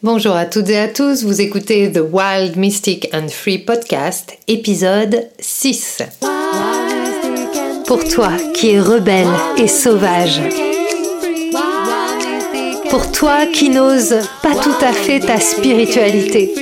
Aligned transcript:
Bonjour 0.00 0.36
à 0.36 0.46
toutes 0.46 0.68
et 0.68 0.78
à 0.78 0.86
tous, 0.86 1.24
vous 1.24 1.40
écoutez 1.40 1.90
The 1.90 1.98
Wild 1.98 2.56
Mystic 2.56 3.08
and 3.12 3.26
Free 3.30 3.58
Podcast, 3.58 4.38
épisode 4.46 5.28
6. 5.40 6.02
Pour 7.84 8.04
toi 8.04 8.30
qui 8.54 8.70
es 8.70 8.80
rebelle 8.80 9.26
et 9.56 9.66
sauvage. 9.66 10.40
Pour 12.90 13.10
toi 13.10 13.46
qui 13.52 13.70
n'ose 13.70 14.14
pas 14.40 14.54
tout 14.54 14.76
à 14.80 14.92
fait 14.92 15.18
ta 15.18 15.40
spiritualité. 15.40 16.54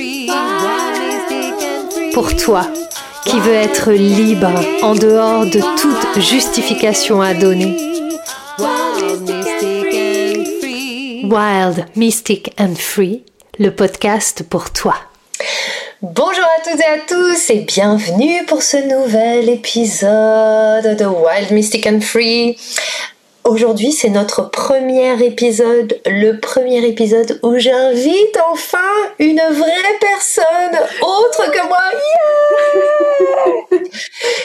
Pour 2.15 2.35
toi 2.35 2.65
qui 3.23 3.39
veux 3.39 3.53
être 3.53 3.91
libre 3.91 4.49
en 4.81 4.95
dehors 4.95 5.45
de 5.45 5.59
toute 5.79 6.23
justification 6.23 7.21
à 7.21 7.35
donner. 7.35 7.96
Wild, 11.29 11.85
Mystic 11.97 12.53
and 12.57 12.75
Free, 12.75 13.25
le 13.59 13.75
podcast 13.75 14.43
pour 14.49 14.71
toi. 14.71 14.95
Bonjour 16.01 16.45
à 16.45 16.61
toutes 16.63 16.79
et 16.79 16.85
à 16.85 16.99
tous 17.05 17.49
et 17.49 17.59
bienvenue 17.59 18.45
pour 18.45 18.63
ce 18.63 18.77
nouvel 18.77 19.49
épisode 19.49 20.95
de 20.95 21.05
Wild, 21.05 21.51
Mystic 21.51 21.85
and 21.85 21.99
Free. 21.99 22.57
Aujourd'hui, 23.43 23.91
c'est 23.91 24.07
notre 24.07 24.49
premier 24.49 25.21
épisode, 25.21 25.99
le 26.05 26.39
premier 26.39 26.85
épisode 26.87 27.41
où 27.43 27.57
j'invite 27.57 28.39
enfin 28.49 28.77
une 29.19 29.41
vraie 29.51 29.97
personne 29.99 30.79
autre 31.01 31.51
que 31.51 31.67
moi. 31.67 31.81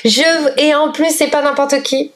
Je, 0.04 0.60
et 0.60 0.74
en 0.74 0.90
plus, 0.90 1.14
c'est 1.14 1.30
pas 1.30 1.42
n'importe 1.42 1.80
qui. 1.84 2.10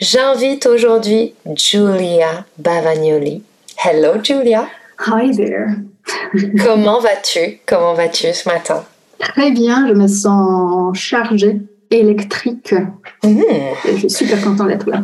J'invite 0.00 0.66
aujourd'hui 0.66 1.34
Julia 1.56 2.44
Bavagnoli. 2.58 3.42
Hello 3.84 4.16
Julia. 4.22 4.68
Hi 5.08 5.32
there. 5.32 5.74
Comment 6.64 7.00
vas-tu? 7.00 7.58
Comment 7.66 7.94
vas-tu 7.94 8.32
ce 8.32 8.48
matin? 8.48 8.84
Très 9.18 9.50
bien, 9.50 9.88
je 9.88 9.94
me 9.94 10.06
sens 10.06 10.96
chargée, 10.96 11.56
électrique. 11.90 12.76
Mmh. 13.24 13.42
Et 13.84 13.92
je 13.94 13.96
suis 13.96 14.10
super 14.10 14.40
contente 14.40 14.68
d'être 14.68 14.88
là. 14.88 15.02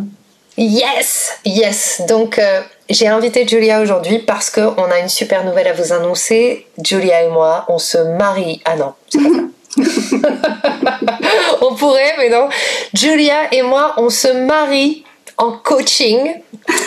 Yes, 0.57 1.41
yes. 1.45 2.03
Donc 2.09 2.39
euh, 2.39 2.61
j'ai 2.89 3.09
invité 3.09 3.49
Julia 3.49 3.81
aujourd'hui 3.81 4.21
parce 4.21 4.49
qu'on 4.49 4.85
a 4.85 5.01
une 5.01 5.09
super 5.09 5.45
nouvelle 5.45 5.67
à 5.67 5.73
vous 5.73 5.93
annoncer. 5.93 6.69
Julia 6.81 7.25
et 7.25 7.31
moi, 7.31 7.65
on 7.67 7.79
se 7.79 7.99
marie. 8.17 8.61
Ah 8.65 8.77
non, 8.77 8.93
c'est 9.09 9.19
pas 9.19 9.29
ça. 9.29 9.43
on 11.63 11.75
pourrait, 11.75 12.15
mais 12.19 12.31
non. 12.31 12.49
Julia 12.95 13.53
et 13.53 13.63
moi, 13.63 13.95
on 13.97 14.09
se 14.09 14.29
marie 14.47 15.05
en 15.39 15.53
coaching 15.53 16.35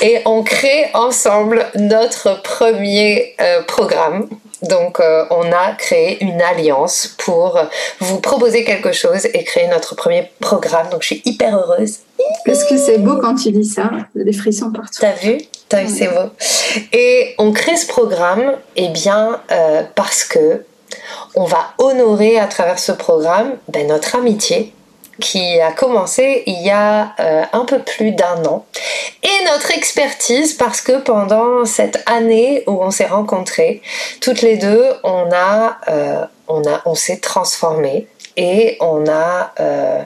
et 0.02 0.20
on 0.26 0.44
crée 0.44 0.88
ensemble 0.94 1.66
notre 1.76 2.42
premier 2.42 3.36
euh, 3.40 3.62
programme. 3.64 4.28
Donc 4.62 5.00
euh, 5.00 5.26
on 5.32 5.52
a 5.52 5.72
créé 5.78 6.24
une 6.24 6.40
alliance 6.42 7.16
pour 7.18 7.60
vous 8.00 8.20
proposer 8.20 8.64
quelque 8.64 8.92
chose 8.92 9.26
et 9.26 9.44
créer 9.44 9.68
notre 9.68 9.96
premier 9.96 10.32
programme. 10.40 10.90
Donc 10.90 11.02
je 11.02 11.08
suis 11.08 11.22
hyper 11.26 11.58
heureuse. 11.58 12.00
Est-ce 12.46 12.66
que 12.66 12.78
c'est 12.78 13.00
beau 13.00 13.18
quand 13.18 13.36
tu 13.36 13.52
dis 13.52 13.66
ça 13.66 13.90
Des 14.14 14.34
frissons 14.34 14.72
partout. 14.72 15.00
T'as 15.00 15.14
vu? 15.14 15.40
T'as 15.68 15.84
vu, 15.84 15.90
c'est 15.90 16.08
beau. 16.08 16.30
Et 16.92 17.34
on 17.40 17.52
crée 17.54 17.78
ce 17.78 17.88
programme 17.88 18.58
eh 18.76 18.90
bien, 18.90 19.42
euh, 19.52 19.84
parce 19.96 20.24
que 20.24 20.64
on 21.36 21.46
va 21.46 21.74
honorer 21.78 22.38
à 22.38 22.48
travers 22.48 22.78
ce 22.78 22.92
programme 22.92 23.54
ben, 23.70 23.88
notre 23.88 24.16
amitié 24.16 24.74
qui 25.22 25.62
a 25.62 25.72
commencé 25.72 26.44
il 26.46 26.62
y 26.62 26.70
a 26.70 27.14
euh, 27.20 27.44
un 27.54 27.64
peu 27.64 27.80
plus 27.80 28.12
d'un 28.12 28.44
an. 28.46 28.66
Et 29.24 29.46
notre 29.46 29.72
expertise 29.72 30.54
parce 30.54 30.82
que 30.82 31.00
pendant 31.00 31.64
cette 31.66 32.04
année 32.06 32.64
où 32.68 32.84
on 32.84 32.92
s'est 32.92 33.06
rencontrés, 33.06 33.82
toutes 34.20 34.42
les 34.42 34.58
deux, 34.58 34.84
on 35.04 35.30
euh, 35.32 36.26
on 36.50 36.62
on 36.86 36.96
s'est 36.96 37.20
transformés 37.20 38.08
et 38.36 38.78
on 38.82 39.08
a 39.08 39.54
euh, 39.60 40.02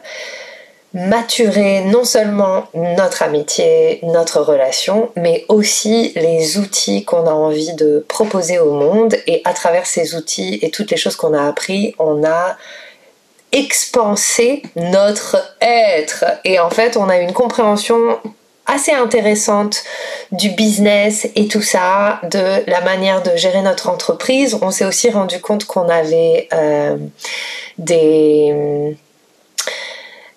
maturé 0.94 1.82
non 1.82 2.04
seulement 2.04 2.68
notre 2.74 3.24
amitié, 3.24 4.00
notre 4.04 4.42
relation, 4.42 5.12
mais 5.16 5.46
aussi 5.50 6.14
les 6.16 6.58
outils 6.58 7.04
qu'on 7.04 7.28
a 7.28 7.32
envie 7.32 7.74
de 7.74 8.06
proposer 8.08 8.60
au 8.60 8.72
monde. 8.72 9.16
Et 9.28 9.42
à 9.46 9.54
travers 9.54 9.86
ces 9.86 10.16
outils 10.16 10.60
et 10.62 10.70
toutes 10.70 10.92
les 10.92 10.98
choses 10.98 11.16
qu'on 11.16 11.34
a 11.34 11.48
appris, 11.48 11.96
on 12.00 12.24
a 12.24 12.58
expanser 13.56 14.62
notre 14.76 15.38
être. 15.62 16.26
Et 16.44 16.60
en 16.60 16.70
fait, 16.70 16.98
on 16.98 17.10
a 17.10 17.18
une 17.18 17.34
compréhension 17.34 18.20
assez 18.68 18.92
intéressante 18.92 19.84
du 20.32 20.50
business 20.50 21.28
et 21.36 21.48
tout 21.48 21.62
ça, 21.62 22.20
de 22.24 22.70
la 22.70 22.82
manière 22.82 23.24
de 23.24 23.36
gérer 23.36 23.62
notre 23.62 23.90
entreprise. 23.90 24.58
On 24.62 24.72
s'est 24.72 24.86
aussi 24.86 25.10
rendu 25.10 25.40
compte 25.40 25.66
qu'on 25.66 25.88
avait 25.88 26.50
euh, 26.54 26.98
des 27.78 28.98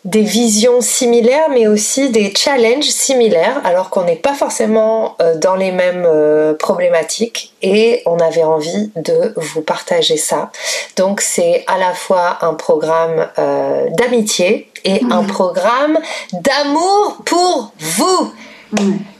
des 0.04 0.22
visions 0.22 0.80
similaires, 0.80 1.48
mais 1.50 1.66
aussi 1.66 2.10
des 2.10 2.32
challenges 2.34 2.88
similaires, 2.88 3.60
alors 3.64 3.90
qu'on 3.90 4.04
n'est 4.04 4.16
pas 4.16 4.34
forcément 4.34 5.16
euh, 5.20 5.36
dans 5.36 5.56
les 5.56 5.72
mêmes 5.72 6.06
euh, 6.06 6.54
problématiques. 6.54 7.52
Et 7.62 8.02
on 8.06 8.18
avait 8.18 8.44
envie 8.44 8.90
de 8.96 9.34
vous 9.36 9.60
partager 9.60 10.16
ça. 10.16 10.50
Donc 10.96 11.20
c'est 11.20 11.64
à 11.66 11.78
la 11.78 11.92
fois 11.94 12.38
un 12.42 12.54
programme 12.54 13.28
euh, 13.38 13.88
d'amitié 13.90 14.70
et 14.84 15.00
un 15.10 15.24
programme 15.24 15.98
d'amour 16.32 17.18
pour 17.24 17.72
vous. 17.78 18.32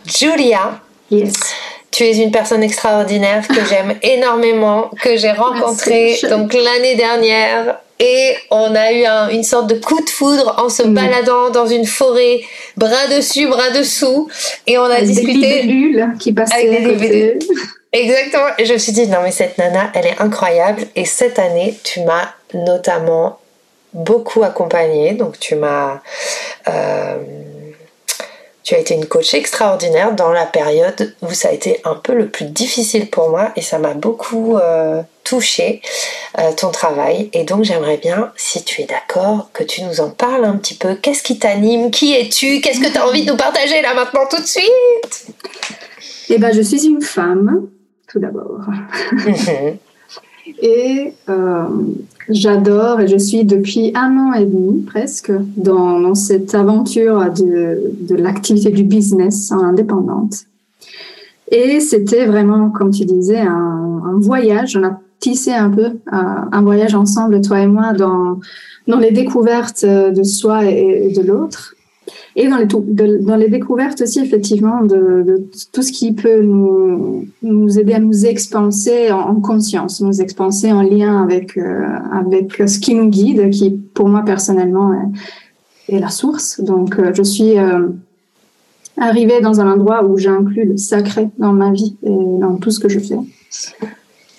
Julia. 0.07 0.81
Yes. 1.11 1.35
Tu 1.91 2.05
es 2.05 2.19
une 2.19 2.31
personne 2.31 2.63
extraordinaire 2.63 3.47
que 3.47 3.65
j'aime 3.69 3.95
énormément, 4.03 4.91
que 5.03 5.17
j'ai 5.17 5.33
rencontrée 5.33 6.19
donc 6.29 6.55
l'année 6.55 6.97
dernière 6.97 7.79
et 8.01 8.37
on 8.51 8.75
a 8.75 8.93
eu 8.93 9.05
une 9.35 9.43
sorte 9.43 9.69
de 9.69 9.75
coup 9.75 10.01
de 10.01 10.09
foudre 10.09 10.55
en 10.59 10.69
se 10.69 10.85
baladant 10.85 11.51
dans 11.51 11.67
une 11.67 11.87
forêt, 11.87 12.41
bras 12.77 13.09
dessus, 13.09 13.49
bras 13.49 13.71
dessous, 13.71 14.29
et 14.69 14.79
on 14.79 14.85
a 14.85 15.01
discuté. 15.01 15.65
Des 15.65 16.05
qui 16.21 16.33
passaient 16.33 16.69
avec 16.69 16.99
des 16.99 17.39
Exactement. 17.93 18.45
Et 18.59 18.67
je 18.67 18.75
me 18.75 18.79
suis 18.79 18.93
dit 18.93 19.07
non 19.09 19.19
mais 19.23 19.33
cette 19.33 19.59
nana, 19.59 19.91
elle 19.95 20.07
est 20.07 20.21
incroyable. 20.21 20.83
Et 20.95 21.05
cette 21.05 21.39
année, 21.39 21.77
tu 21.83 22.01
m'as 22.03 22.29
notamment 22.55 23.41
beaucoup 23.93 24.45
accompagnée, 24.45 25.15
donc 25.15 25.39
tu 25.41 25.57
m'as 25.57 26.01
euh, 26.69 27.17
tu 28.69 28.75
as 28.75 28.81
été 28.81 28.93
une 28.93 29.07
coach 29.07 29.33
extraordinaire 29.33 30.15
dans 30.15 30.31
la 30.31 30.45
période 30.45 31.15
où 31.23 31.33
ça 31.33 31.49
a 31.49 31.53
été 31.53 31.81
un 31.85 31.95
peu 31.95 32.13
le 32.13 32.29
plus 32.29 32.45
difficile 32.45 33.09
pour 33.09 33.31
moi 33.31 33.51
et 33.57 33.63
ça 33.63 33.79
m'a 33.79 33.95
beaucoup 33.95 34.59
euh, 34.59 35.01
touché 35.25 35.81
euh, 36.39 36.53
ton 36.53 36.71
travail. 36.71 37.31
Et 37.33 37.45
donc 37.45 37.65
j'aimerais 37.65 37.97
bien, 37.97 38.31
si 38.37 38.63
tu 38.65 38.83
es 38.83 38.85
d'accord, 38.85 39.49
que 39.55 39.65
tu 39.65 39.81
nous 39.85 40.03
en 40.03 40.11
parles 40.11 40.45
un 40.45 40.59
petit 40.59 40.75
peu. 40.75 40.97
Qu'est-ce 40.97 41.23
qui 41.23 41.39
t'anime? 41.39 41.91
Qui 41.91 42.15
es-tu? 42.15 42.61
Qu'est-ce 42.61 42.81
que 42.81 42.93
tu 42.93 42.99
as 42.99 43.09
envie 43.09 43.25
de 43.25 43.31
nous 43.31 43.39
partager 43.39 43.81
là 43.81 43.95
maintenant 43.95 44.27
tout 44.31 44.43
de 44.43 44.47
suite? 44.47 45.29
Eh 46.29 46.37
ben, 46.37 46.53
je 46.55 46.61
suis 46.61 46.85
une 46.85 47.01
femme, 47.01 47.69
tout 48.07 48.21
d'abord. 48.21 48.61
Et 50.63 51.13
euh, 51.29 51.65
J'adore 52.31 53.01
et 53.01 53.09
je 53.09 53.17
suis 53.17 53.45
depuis 53.45 53.93
un 53.95 54.19
an 54.19 54.33
et 54.35 54.45
demi 54.45 54.83
presque 54.83 55.33
dans, 55.57 56.15
cette 56.15 56.55
aventure 56.55 57.33
de, 57.33 57.91
de 58.03 58.15
l'activité 58.17 58.71
du 58.71 58.85
business 58.85 59.51
en 59.51 59.61
indépendante. 59.61 60.45
Et 61.51 61.81
c'était 61.81 62.27
vraiment, 62.27 62.69
comme 62.69 62.91
tu 62.91 63.07
disais, 63.07 63.39
un, 63.39 64.03
un, 64.05 64.21
voyage. 64.21 64.77
On 64.77 64.85
a 64.85 65.01
tissé 65.21 65.53
un 65.53 65.71
peu 65.71 65.87
euh, 65.87 65.93
un 66.13 66.61
voyage 66.61 66.95
ensemble, 66.95 67.41
toi 67.41 67.61
et 67.61 67.67
moi, 67.67 67.95
dans, 67.95 68.41
dans 68.87 68.99
les 68.99 69.11
découvertes 69.11 69.87
de 69.87 70.23
soi 70.23 70.67
et 70.67 71.11
de 71.17 71.23
l'autre. 71.23 71.75
Et 72.41 72.47
dans 72.49 73.37
les, 73.37 73.49
découvertes 73.49 74.01
aussi, 74.01 74.21
effectivement, 74.21 74.85
de, 74.85 75.51
tout 75.73 75.83
ce 75.83 75.91
qui 75.91 76.13
peut 76.13 76.41
nous, 76.41 77.27
aider 77.77 77.95
à 77.95 77.99
nous 77.99 78.27
expanser 78.27 79.11
en, 79.11 79.35
conscience, 79.41 80.01
nous 80.01 80.21
expanser 80.21 80.71
en 80.71 80.83
lien 80.83 81.21
avec, 81.21 81.59
euh, 81.59 81.85
avec 82.13 82.63
ce 82.69 82.79
qui 82.79 82.95
nous 82.95 83.09
guide, 83.09 83.51
qui 83.51 83.73
pour 83.73 84.09
moi 84.09 84.23
personnellement 84.25 84.95
est, 85.89 85.99
la 85.99 86.11
source. 86.11 86.61
Donc, 86.61 87.01
euh, 87.01 87.11
je 87.13 87.25
suis 87.25 87.59
euh, 87.59 87.89
arrivée 88.97 89.41
dans 89.41 89.61
un 89.61 89.73
endroit 89.73 90.05
où 90.05 90.17
j'inclus 90.17 90.65
le 90.65 90.77
sacré 90.77 91.31
dans 91.39 91.53
ma 91.53 91.73
vie 91.73 91.97
et 92.05 92.39
dans 92.41 92.55
tout 92.55 92.71
ce 92.71 92.79
que 92.79 92.89
je 92.89 93.01
fais. 93.01 93.19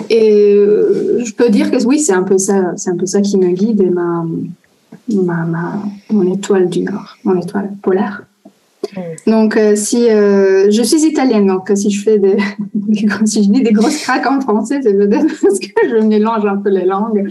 Et 0.10 0.56
je 0.56 1.34
peux 1.34 1.50
dire 1.50 1.70
que 1.70 1.84
oui, 1.84 2.00
c'est 2.00 2.14
un 2.14 2.24
peu 2.24 2.38
ça, 2.38 2.72
c'est 2.78 2.92
un 2.92 2.96
peu 2.96 3.06
ça 3.06 3.20
qui 3.20 3.38
me 3.38 3.50
guide 3.50 3.82
et 3.82 3.90
ma, 3.90 4.26
ma, 5.08 5.74
mon 6.10 6.34
étoile 6.34 6.70
du 6.70 6.82
Nord, 6.82 7.18
mon 7.24 7.40
étoile 7.40 7.72
polaire. 7.82 8.24
Hmm. 8.96 9.02
Donc, 9.32 9.58
euh, 9.58 9.76
si 9.76 10.10
euh, 10.10 10.72
je 10.72 10.82
suis 10.82 11.06
italienne, 11.06 11.48
donc 11.48 11.70
euh, 11.70 11.76
si 11.76 11.92
je 11.92 12.02
fais 12.02 12.18
des, 12.18 12.38
si 13.26 13.44
je 13.44 13.50
dis 13.50 13.62
des 13.62 13.72
grosses 13.72 14.02
craques 14.02 14.26
en 14.26 14.42
français, 14.42 14.80
c'est 14.82 14.94
peut-être 14.94 15.28
parce 15.42 15.60
que 15.60 15.68
je 15.90 15.98
mélange 15.98 16.46
un 16.46 16.58
peu 16.58 16.70
les 16.70 16.86
langues. 16.86 17.28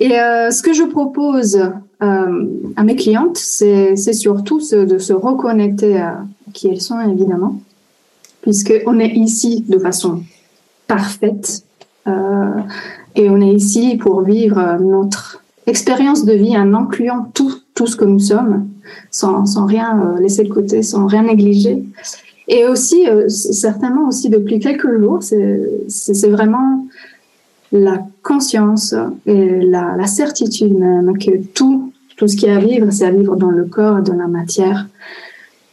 et 0.00 0.08
ce 0.08 0.62
que 0.62 0.72
je 0.72 0.84
propose 0.84 1.60
à 2.00 2.82
mes 2.82 2.96
clientes, 2.96 3.36
c'est 3.36 3.96
surtout 3.96 4.60
de 4.72 4.98
se 4.98 5.12
reconnecter 5.12 5.98
à 5.98 6.24
qui 6.54 6.68
elles 6.68 6.80
sont, 6.80 6.98
évidemment, 7.00 7.60
puisqu'on 8.40 8.98
est 8.98 9.14
ici 9.14 9.64
de 9.68 9.78
façon 9.78 10.22
parfaite. 10.86 11.64
et 12.06 13.28
on 13.28 13.40
est 13.42 13.52
ici 13.52 13.98
pour 13.98 14.22
vivre 14.22 14.78
notre 14.80 15.39
expérience 15.70 16.24
de 16.24 16.34
vie 16.34 16.56
en 16.56 16.74
incluant 16.74 17.30
tout, 17.32 17.52
tout 17.74 17.86
ce 17.86 17.96
que 17.96 18.04
nous 18.04 18.18
sommes, 18.18 18.68
sans, 19.10 19.46
sans 19.46 19.66
rien 19.66 20.16
laisser 20.20 20.44
de 20.44 20.52
côté, 20.52 20.82
sans 20.82 21.06
rien 21.06 21.22
négliger. 21.22 21.82
Et 22.48 22.66
aussi, 22.66 23.06
certainement 23.28 24.08
aussi 24.08 24.28
depuis 24.28 24.58
quelques 24.58 24.98
jours, 24.98 25.22
c'est 25.22 26.28
vraiment 26.28 26.84
la 27.72 28.04
conscience 28.22 28.94
et 29.26 29.60
la, 29.60 29.94
la, 29.96 30.06
certitude 30.06 30.74
même 30.74 31.16
que 31.18 31.38
tout, 31.54 31.92
tout 32.16 32.26
ce 32.26 32.36
qui 32.36 32.46
est 32.46 32.52
à 32.52 32.58
vivre, 32.58 32.90
c'est 32.90 33.06
à 33.06 33.10
vivre 33.10 33.36
dans 33.36 33.50
le 33.50 33.64
corps 33.64 34.00
et 34.00 34.02
dans 34.02 34.16
la 34.16 34.26
matière, 34.26 34.88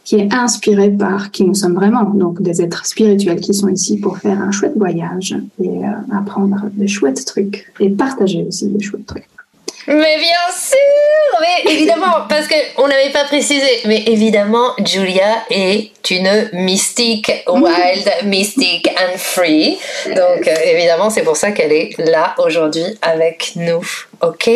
qui 0.08 0.16
est 0.16 0.32
inspiré 0.32 0.90
par 0.90 1.30
qui 1.30 1.44
nous 1.44 1.52
sommes 1.52 1.74
vraiment, 1.74 2.04
donc 2.04 2.40
des 2.40 2.62
êtres 2.62 2.86
spirituels 2.86 3.40
qui 3.40 3.52
sont 3.52 3.68
ici 3.68 3.98
pour 3.98 4.16
faire 4.16 4.40
un 4.40 4.50
chouette 4.50 4.72
voyage 4.74 5.36
et 5.60 5.68
euh, 5.68 5.90
apprendre 6.10 6.70
des 6.72 6.88
chouettes 6.88 7.26
trucs 7.26 7.70
et 7.78 7.90
partager 7.90 8.42
aussi 8.48 8.68
des 8.68 8.82
chouettes 8.82 9.04
trucs. 9.04 9.28
Mais 9.86 10.18
bien 10.18 10.52
sûr, 10.54 11.40
mais 11.40 11.72
évidemment, 11.72 12.26
parce 12.28 12.46
qu'on 12.46 12.88
n'avait 12.88 13.10
pas 13.10 13.24
précisé, 13.24 13.66
mais 13.86 14.02
évidemment, 14.06 14.72
Julia 14.84 15.44
est 15.50 15.90
une 16.10 16.50
mystique, 16.52 17.32
wild, 17.48 18.10
mystique 18.26 18.88
and 18.88 19.16
free. 19.16 19.78
Donc 20.06 20.46
euh, 20.46 20.54
évidemment, 20.66 21.08
c'est 21.08 21.22
pour 21.22 21.36
ça 21.36 21.52
qu'elle 21.52 21.72
est 21.72 21.96
là 21.98 22.34
aujourd'hui 22.38 22.84
avec 23.00 23.52
nous. 23.56 23.80
Ok? 24.22 24.48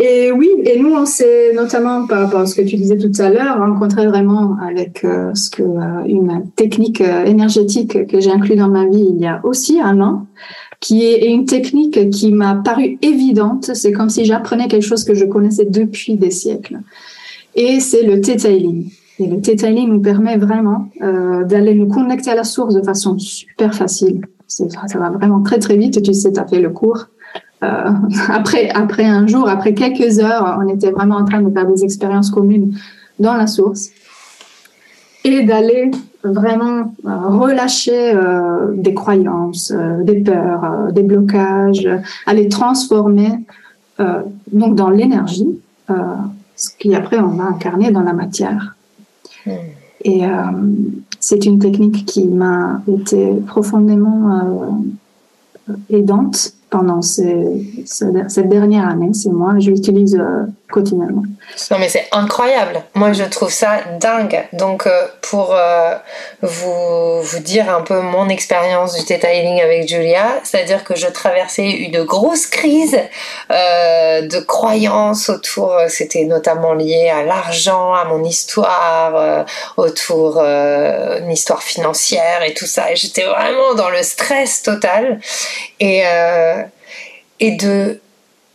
Et 0.00 0.30
oui, 0.30 0.48
et 0.64 0.78
nous, 0.78 0.94
on 0.94 1.04
s'est 1.04 1.52
notamment 1.54 2.06
par 2.06 2.20
rapport 2.22 2.40
à 2.40 2.46
ce 2.46 2.54
que 2.54 2.62
tu 2.62 2.76
disais 2.76 2.96
tout 2.96 3.10
à 3.18 3.30
l'heure, 3.30 3.58
rencontré 3.58 4.06
vraiment 4.06 4.56
avec 4.66 5.04
euh, 5.04 5.34
ce 5.34 5.50
que 5.50 5.62
euh, 5.62 6.04
une 6.06 6.48
technique 6.54 7.00
énergétique 7.00 8.06
que 8.06 8.20
j'ai 8.20 8.30
inclus 8.30 8.54
dans 8.54 8.68
ma 8.68 8.86
vie 8.86 9.08
il 9.10 9.20
y 9.20 9.26
a 9.26 9.40
aussi 9.42 9.80
un 9.80 10.00
an 10.00 10.26
qui 10.80 11.04
est 11.04 11.26
une 11.26 11.44
technique 11.44 12.10
qui 12.10 12.32
m'a 12.32 12.54
paru 12.54 12.98
évidente. 13.02 13.70
C'est 13.74 13.92
comme 13.92 14.10
si 14.10 14.24
j'apprenais 14.24 14.68
quelque 14.68 14.86
chose 14.86 15.04
que 15.04 15.14
je 15.14 15.24
connaissais 15.24 15.64
depuis 15.64 16.16
des 16.16 16.30
siècles. 16.30 16.78
Et 17.54 17.80
c'est 17.80 18.02
le 18.02 18.20
T-Tailing. 18.20 18.90
Et 19.18 19.26
le 19.26 19.40
T-Tailing 19.40 19.88
nous 19.88 20.00
permet 20.00 20.36
vraiment 20.36 20.88
euh, 21.02 21.44
d'aller 21.44 21.74
nous 21.74 21.88
connecter 21.88 22.30
à 22.30 22.36
la 22.36 22.44
source 22.44 22.74
de 22.74 22.82
façon 22.82 23.18
super 23.18 23.74
facile. 23.74 24.20
Ça 24.46 24.66
va 24.98 25.10
vraiment 25.10 25.42
très 25.42 25.58
très 25.58 25.76
vite. 25.76 26.00
Tu 26.00 26.14
sais, 26.14 26.32
tu 26.32 26.38
as 26.38 26.46
fait 26.46 26.60
le 26.60 26.70
cours. 26.70 27.08
Euh, 27.64 27.90
après, 28.28 28.70
après 28.70 29.04
un 29.04 29.26
jour, 29.26 29.48
après 29.48 29.74
quelques 29.74 30.20
heures, 30.20 30.58
on 30.62 30.68
était 30.68 30.92
vraiment 30.92 31.16
en 31.16 31.24
train 31.24 31.42
de 31.42 31.52
faire 31.52 31.66
des 31.66 31.82
expériences 31.82 32.30
communes 32.30 32.78
dans 33.18 33.34
la 33.34 33.48
source 33.48 33.90
et 35.24 35.42
d'aller 35.42 35.90
vraiment 36.24 36.94
euh, 37.04 37.28
relâcher 37.28 38.12
euh, 38.14 38.72
des 38.74 38.94
croyances, 38.94 39.72
euh, 39.74 40.02
des 40.02 40.20
peurs, 40.22 40.92
des 40.92 41.02
blocages, 41.02 41.88
à 42.26 42.34
les 42.34 42.48
transformer 42.48 43.30
donc 44.52 44.76
dans 44.76 44.90
l'énergie, 44.90 45.58
ce 46.54 46.70
qui 46.78 46.94
après 46.94 47.18
on 47.18 47.30
va 47.30 47.46
incarner 47.46 47.90
dans 47.90 48.04
la 48.04 48.12
matière. 48.12 48.76
Hmm. 49.44 49.50
Et 50.04 50.22
c'est 51.18 51.44
une 51.46 51.58
technique 51.58 52.06
qui 52.06 52.28
m'a 52.28 52.80
été 52.86 53.34
profondément 53.44 54.80
aidante 55.90 56.52
pendant 56.70 57.02
cette 57.02 58.48
dernière 58.48 58.88
année. 58.88 59.12
C'est 59.14 59.32
moi, 59.32 59.58
je 59.58 59.70
l'utilise 59.72 60.22
quotidiennement. 60.70 61.22
Non 61.70 61.78
mais 61.78 61.88
c'est 61.88 62.06
incroyable. 62.12 62.82
Moi 62.94 63.12
je 63.12 63.24
trouve 63.24 63.50
ça 63.50 63.80
dingue. 63.98 64.46
Donc 64.52 64.86
euh, 64.86 65.06
pour 65.22 65.54
euh, 65.54 65.94
vous, 66.42 67.22
vous 67.22 67.38
dire 67.38 67.74
un 67.74 67.80
peu 67.80 68.00
mon 68.00 68.28
expérience 68.28 68.94
du 68.94 69.04
Theta 69.04 69.32
Healing 69.32 69.60
avec 69.60 69.88
Julia, 69.88 70.40
c'est-à-dire 70.44 70.84
que 70.84 70.94
je 70.94 71.06
traversais 71.06 71.64
une 71.64 72.04
grosse 72.04 72.46
crise 72.46 72.98
euh, 73.50 74.22
de 74.22 74.38
croyances 74.40 75.28
autour, 75.28 75.74
c'était 75.88 76.24
notamment 76.24 76.74
lié 76.74 77.08
à 77.08 77.22
l'argent, 77.22 77.94
à 77.94 78.04
mon 78.04 78.22
histoire, 78.24 79.46
autour 79.76 80.38
une 80.40 81.30
histoire 81.30 81.62
financière 81.62 82.42
et 82.42 82.54
tout 82.54 82.66
ça. 82.66 82.92
Et 82.92 82.96
j'étais 82.96 83.24
vraiment 83.24 83.74
dans 83.74 83.90
le 83.90 84.02
stress 84.02 84.62
total. 84.62 85.20
Et, 85.80 86.02
et 87.40 87.52
de 87.52 88.00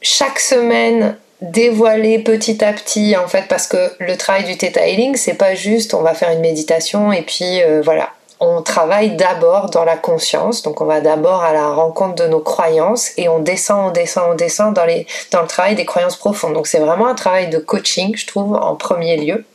chaque 0.01 0.39
semaine 0.39 1.17
dévoiler 1.43 2.19
petit 2.19 2.63
à 2.63 2.71
petit 2.71 3.15
en 3.17 3.27
fait 3.27 3.47
parce 3.49 3.67
que 3.67 3.91
le 3.99 4.15
travail 4.15 4.45
du 4.45 4.57
theta 4.57 4.87
healing 4.87 5.15
c'est 5.15 5.33
pas 5.33 5.55
juste 5.55 5.93
on 5.93 6.01
va 6.01 6.13
faire 6.13 6.31
une 6.31 6.39
méditation 6.39 7.11
et 7.11 7.21
puis 7.21 7.61
euh, 7.61 7.81
voilà. 7.83 8.09
On 8.39 8.61
travaille 8.61 9.15
d'abord 9.15 9.69
dans 9.69 9.85
la 9.85 9.95
conscience 9.95 10.63
donc 10.63 10.81
on 10.81 10.85
va 10.85 11.01
d'abord 11.01 11.43
à 11.43 11.53
la 11.53 11.69
rencontre 11.69 12.15
de 12.15 12.27
nos 12.27 12.39
croyances 12.39 13.11
et 13.17 13.29
on 13.29 13.39
descend 13.39 13.89
on 13.89 13.91
descend 13.91 14.31
on 14.31 14.35
descend 14.35 14.73
dans 14.73 14.85
les 14.85 15.05
dans 15.31 15.41
le 15.41 15.47
travail 15.47 15.75
des 15.75 15.85
croyances 15.85 16.15
profondes. 16.15 16.53
Donc 16.53 16.67
c'est 16.67 16.79
vraiment 16.79 17.07
un 17.07 17.15
travail 17.15 17.49
de 17.49 17.57
coaching 17.57 18.15
je 18.15 18.25
trouve 18.25 18.55
en 18.55 18.75
premier 18.75 19.17
lieu. 19.17 19.45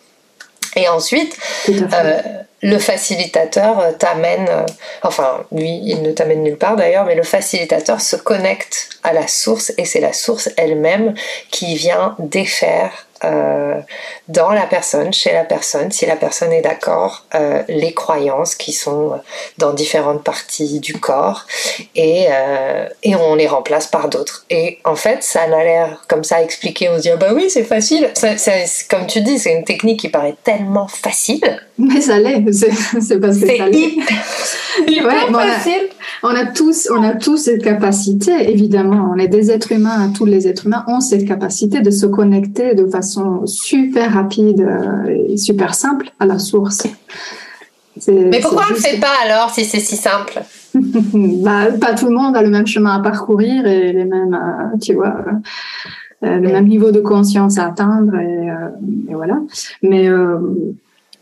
Et 0.76 0.88
ensuite, 0.88 1.37
euh, 1.69 2.20
le 2.60 2.78
facilitateur 2.78 3.78
euh, 3.78 3.93
t'amène, 3.93 4.49
euh, 4.49 4.66
enfin 5.02 5.44
lui, 5.52 5.81
il 5.84 6.02
ne 6.02 6.12
t'amène 6.12 6.43
nulle 6.43 6.56
part 6.56 6.76
d'ailleurs, 6.76 7.05
mais 7.05 7.14
le 7.14 7.22
facilitateur 7.22 8.00
se 8.00 8.16
connecte 8.16 8.88
à 9.02 9.12
la 9.12 9.28
source 9.28 9.72
et 9.78 9.84
c'est 9.84 10.00
la 10.00 10.12
source 10.12 10.50
elle-même 10.56 11.14
qui 11.50 11.76
vient 11.76 12.16
défaire 12.19 13.08
euh, 13.25 13.81
dans 14.28 14.50
la 14.50 14.66
personne, 14.66 15.12
chez 15.12 15.32
la 15.32 15.44
personne, 15.44 15.90
si 15.90 16.06
la 16.06 16.14
personne 16.14 16.52
est 16.52 16.60
d'accord, 16.60 17.25
euh, 17.34 17.62
les 17.69 17.93
croyances 17.93 18.55
qui 18.55 18.72
sont 18.72 19.20
dans 19.56 19.72
différentes 19.72 20.22
parties 20.22 20.78
du 20.78 20.94
corps 21.00 21.46
et, 21.96 22.26
euh, 22.31 22.88
et 23.02 23.16
on 23.16 23.34
les 23.34 23.49
remplace 23.49 23.88
par 23.88 24.08
d'autres. 24.08 24.44
Et 24.50 24.78
en 24.84 24.94
fait, 24.94 25.25
ça 25.25 25.43
a 25.43 25.46
l'air 25.49 26.05
comme 26.08 26.22
ça 26.22 26.43
expliqué, 26.43 26.88
on 26.88 26.96
se 26.96 27.02
dit 27.02 27.10
ah 27.10 27.16
bah 27.16 27.32
oui, 27.34 27.50
c'est 27.50 27.64
facile. 27.64 28.12
comme 28.88 29.06
tu 29.06 29.20
dis, 29.22 29.38
c'est 29.38 29.52
une 29.52 29.64
technique 29.64 30.00
qui 30.00 30.08
paraît 30.08 30.37
tellement 30.44 30.87
facile. 30.87 31.60
Mais 31.79 32.01
ça 32.01 32.19
l'est, 32.19 32.53
c'est 33.01 33.21
parce 33.21 33.39
que 33.39 33.47
ça 33.57 33.69
l'est. 33.69 33.97
Hyper 34.87 35.29
facile. 35.33 35.89
On 36.23 36.29
a 36.29 36.47
tous, 36.47 36.89
on 36.91 37.03
a 37.03 37.15
tous 37.15 37.37
cette 37.37 37.63
capacité, 37.63 38.51
évidemment. 38.51 39.13
On 39.15 39.19
est 39.19 39.29
des 39.29 39.51
êtres 39.51 39.73
humains, 39.73 40.13
tous 40.13 40.25
les 40.25 40.49
êtres 40.49 40.67
humains 40.67 40.85
ont 40.89 41.01
cette 41.01 41.27
capacité 41.27 41.81
de 41.81 41.91
se 41.91 42.07
connecter 42.07 42.75
de 42.75 42.87
façon 42.87 43.47
super 43.47 44.15
rapide 44.15 44.69
et 45.29 45.37
super 45.37 45.75
simple 45.75 46.11
à 46.19 46.27
la 46.27 46.39
source. 46.39 46.89
Mais 48.07 48.41
pourquoi 48.41 48.65
on 48.67 48.71
ne 48.71 48.77
le 48.77 48.81
fait 48.81 49.01
pas 49.01 49.15
alors 49.25 49.51
si 49.51 49.65
c'est 49.65 49.81
si 49.81 49.97
simple? 49.97 50.41
Bah, 50.75 51.67
Pas 51.81 51.95
tout 51.95 52.07
le 52.07 52.15
monde 52.15 52.37
a 52.37 52.43
le 52.43 52.51
même 52.51 52.67
chemin 52.67 52.97
à 52.97 53.01
parcourir 53.01 53.67
et 53.67 53.93
les 53.93 54.05
mêmes, 54.05 54.35
euh, 54.35 54.77
tu 54.81 54.94
vois, 54.94 55.17
euh, 56.25 56.37
le 56.39 56.49
même 56.49 56.67
niveau 56.67 56.91
de 56.91 57.01
conscience 57.01 57.58
à 57.58 57.67
atteindre 57.67 58.15
et, 58.17 58.51
euh, 58.51 59.15
voilà. 59.15 59.41
Mais 59.82 60.08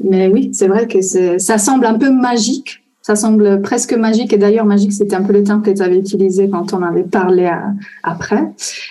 mais 0.02 0.28
oui, 0.28 0.50
c'est 0.52 0.68
vrai 0.68 0.86
que 0.86 1.00
ça 1.02 1.58
semble 1.58 1.86
un 1.86 1.94
peu 1.94 2.10
magique 2.10 2.82
ça 3.06 3.14
semble 3.14 3.62
presque 3.62 3.92
magique. 3.92 4.32
Et 4.32 4.36
d'ailleurs, 4.36 4.64
magique, 4.64 4.92
c'était 4.92 5.14
un 5.14 5.22
peu 5.22 5.32
le 5.32 5.44
terme 5.44 5.62
que 5.62 5.70
tu 5.70 5.80
avais 5.80 5.96
utilisé 5.96 6.50
quand 6.50 6.74
on 6.74 6.82
avait 6.82 7.04
parlé 7.04 7.48
après. 8.02 8.42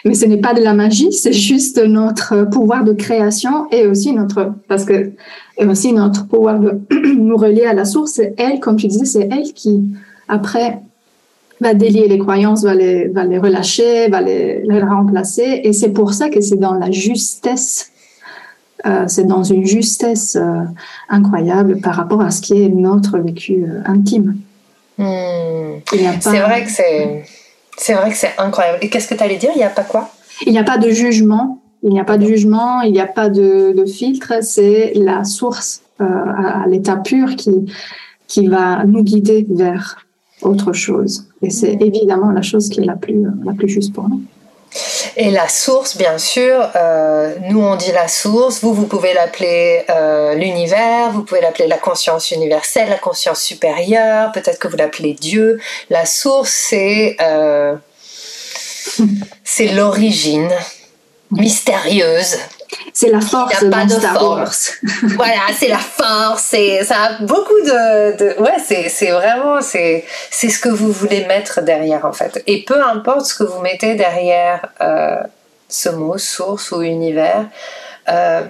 Mais 0.05 0.13
ce 0.13 0.25
n'est 0.25 0.37
pas 0.37 0.53
de 0.53 0.61
la 0.61 0.73
magie, 0.73 1.11
c'est 1.11 1.33
juste 1.33 1.85
notre 1.85 2.49
pouvoir 2.49 2.85
de 2.85 2.93
création 2.93 3.69
et 3.71 3.85
aussi 3.87 4.13
notre, 4.13 4.53
parce 4.69 4.85
que, 4.85 5.11
et 5.57 5.65
aussi 5.65 5.91
notre 5.91 6.29
pouvoir 6.29 6.61
de 6.61 6.79
nous 7.17 7.35
relier 7.35 7.65
à 7.65 7.73
la 7.73 7.83
source. 7.83 8.13
C'est 8.13 8.33
elle, 8.37 8.61
comme 8.61 8.77
tu 8.77 8.87
disais, 8.87 9.03
c'est 9.03 9.27
elle 9.29 9.51
qui, 9.51 9.83
après, 10.29 10.79
va 11.59 11.73
délier 11.73 12.07
les 12.07 12.17
croyances, 12.17 12.63
va 12.63 12.73
les, 12.73 13.09
va 13.09 13.25
les 13.25 13.37
relâcher, 13.37 14.07
va 14.07 14.21
les, 14.21 14.61
les 14.63 14.81
remplacer. 14.81 15.59
Et 15.65 15.73
c'est 15.73 15.91
pour 15.91 16.13
ça 16.13 16.29
que 16.29 16.39
c'est 16.39 16.55
dans 16.55 16.75
la 16.75 16.89
justesse 16.89 17.91
c'est 19.07 19.25
dans 19.25 19.43
une 19.43 19.65
justesse 19.65 20.35
euh, 20.35 20.63
incroyable 21.09 21.79
par 21.79 21.95
rapport 21.95 22.21
à 22.21 22.29
ce 22.29 22.41
qui 22.41 22.61
est 22.61 22.69
notre 22.69 23.17
vécu 23.17 23.63
euh, 23.63 23.81
intime. 23.85 24.37
Hmm. 24.97 25.79
C'est 26.19 26.39
vrai 26.39 26.63
que 26.63 26.71
c'est 26.71 27.25
c'est 27.77 27.93
vrai 27.93 28.11
que 28.11 28.15
c'est 28.15 28.33
incroyable. 28.37 28.77
Et 28.81 28.89
qu'est-ce 28.89 29.07
que 29.07 29.15
tu 29.15 29.23
allais 29.23 29.37
dire? 29.37 29.49
Il 29.55 29.57
n'y 29.57 29.63
a 29.63 29.69
pas 29.69 29.83
quoi? 29.83 30.11
Il 30.45 30.51
n'y 30.51 30.59
a 30.59 30.63
pas 30.63 30.77
de 30.77 30.89
jugement. 30.89 31.61
Il 31.83 31.89
n'y 31.89 31.99
a 31.99 32.05
pas 32.05 32.17
de 32.17 32.25
jugement. 32.25 32.81
Il 32.81 32.93
n'y 32.93 33.01
a 33.01 33.07
pas 33.07 33.29
de, 33.29 33.85
filtre. 33.85 34.33
C'est 34.41 34.93
la 34.95 35.23
source 35.23 35.81
à, 35.99 36.63
à 36.63 36.67
l'état 36.67 36.95
pur 36.95 37.35
qui 37.35 37.73
qui 38.27 38.47
va 38.47 38.83
nous 38.85 39.03
guider 39.03 39.45
vers 39.49 40.05
autre 40.41 40.73
chose. 40.73 41.27
Et 41.41 41.49
c'est 41.49 41.75
hmm. 41.75 41.81
évidemment 41.81 42.31
la 42.31 42.41
chose 42.41 42.69
qui 42.69 42.81
est 42.81 42.85
la 42.85 42.95
plus 42.95 43.23
la 43.43 43.53
plus 43.53 43.67
juste 43.67 43.93
pour 43.93 44.07
nous. 44.07 44.21
Et 45.17 45.31
la 45.31 45.47
source, 45.47 45.95
bien 45.95 46.17
sûr, 46.17 46.69
euh, 46.75 47.35
nous 47.43 47.61
on 47.61 47.77
dit 47.77 47.91
la 47.93 48.09
source, 48.09 48.59
vous, 48.61 48.73
vous 48.73 48.85
pouvez 48.85 49.13
l'appeler 49.13 49.85
euh, 49.89 50.33
l'univers, 50.33 51.11
vous 51.11 51.23
pouvez 51.23 51.39
l'appeler 51.39 51.67
la 51.67 51.77
conscience 51.77 52.31
universelle, 52.31 52.89
la 52.89 52.97
conscience 52.97 53.41
supérieure, 53.41 54.33
peut-être 54.33 54.59
que 54.59 54.67
vous 54.67 54.75
l'appelez 54.75 55.13
Dieu. 55.13 55.61
La 55.89 56.05
source, 56.05 56.49
c'est 56.49 57.15
euh, 57.21 57.75
c'est 59.45 59.67
l'origine 59.67 60.51
mystérieuse 61.31 62.37
C'est 62.93 63.09
la 63.09 63.21
force. 63.21 63.55
Il 63.61 63.69
n'y 63.69 63.73
a 63.73 63.77
pas 63.77 63.85
de 63.85 63.99
force. 63.99 64.73
voilà, 65.15 65.41
c'est 65.57 65.67
la 65.67 65.77
force. 65.77 66.53
Et 66.53 66.83
ça 66.83 66.95
a 66.95 67.21
beaucoup 67.21 67.61
de, 67.61 68.39
ouais, 68.39 68.57
c'est 68.89 69.11
vraiment 69.11 69.61
c'est 69.61 70.05
c'est 70.31 70.49
ce 70.49 70.59
que 70.59 70.69
vous 70.69 70.91
voulez 70.91 71.25
mettre 71.25 71.61
derrière 71.61 72.05
en 72.05 72.13
fait. 72.13 72.43
Et 72.47 72.63
peu 72.63 72.81
importe 72.83 73.25
ce 73.25 73.35
que 73.35 73.43
vous 73.43 73.61
mettez 73.61 73.95
derrière 73.95 74.67
euh, 74.81 75.17
ce 75.67 75.89
mot 75.89 76.17
source 76.17 76.71
ou 76.71 76.81
univers. 76.81 77.47
Euh, 78.07 78.43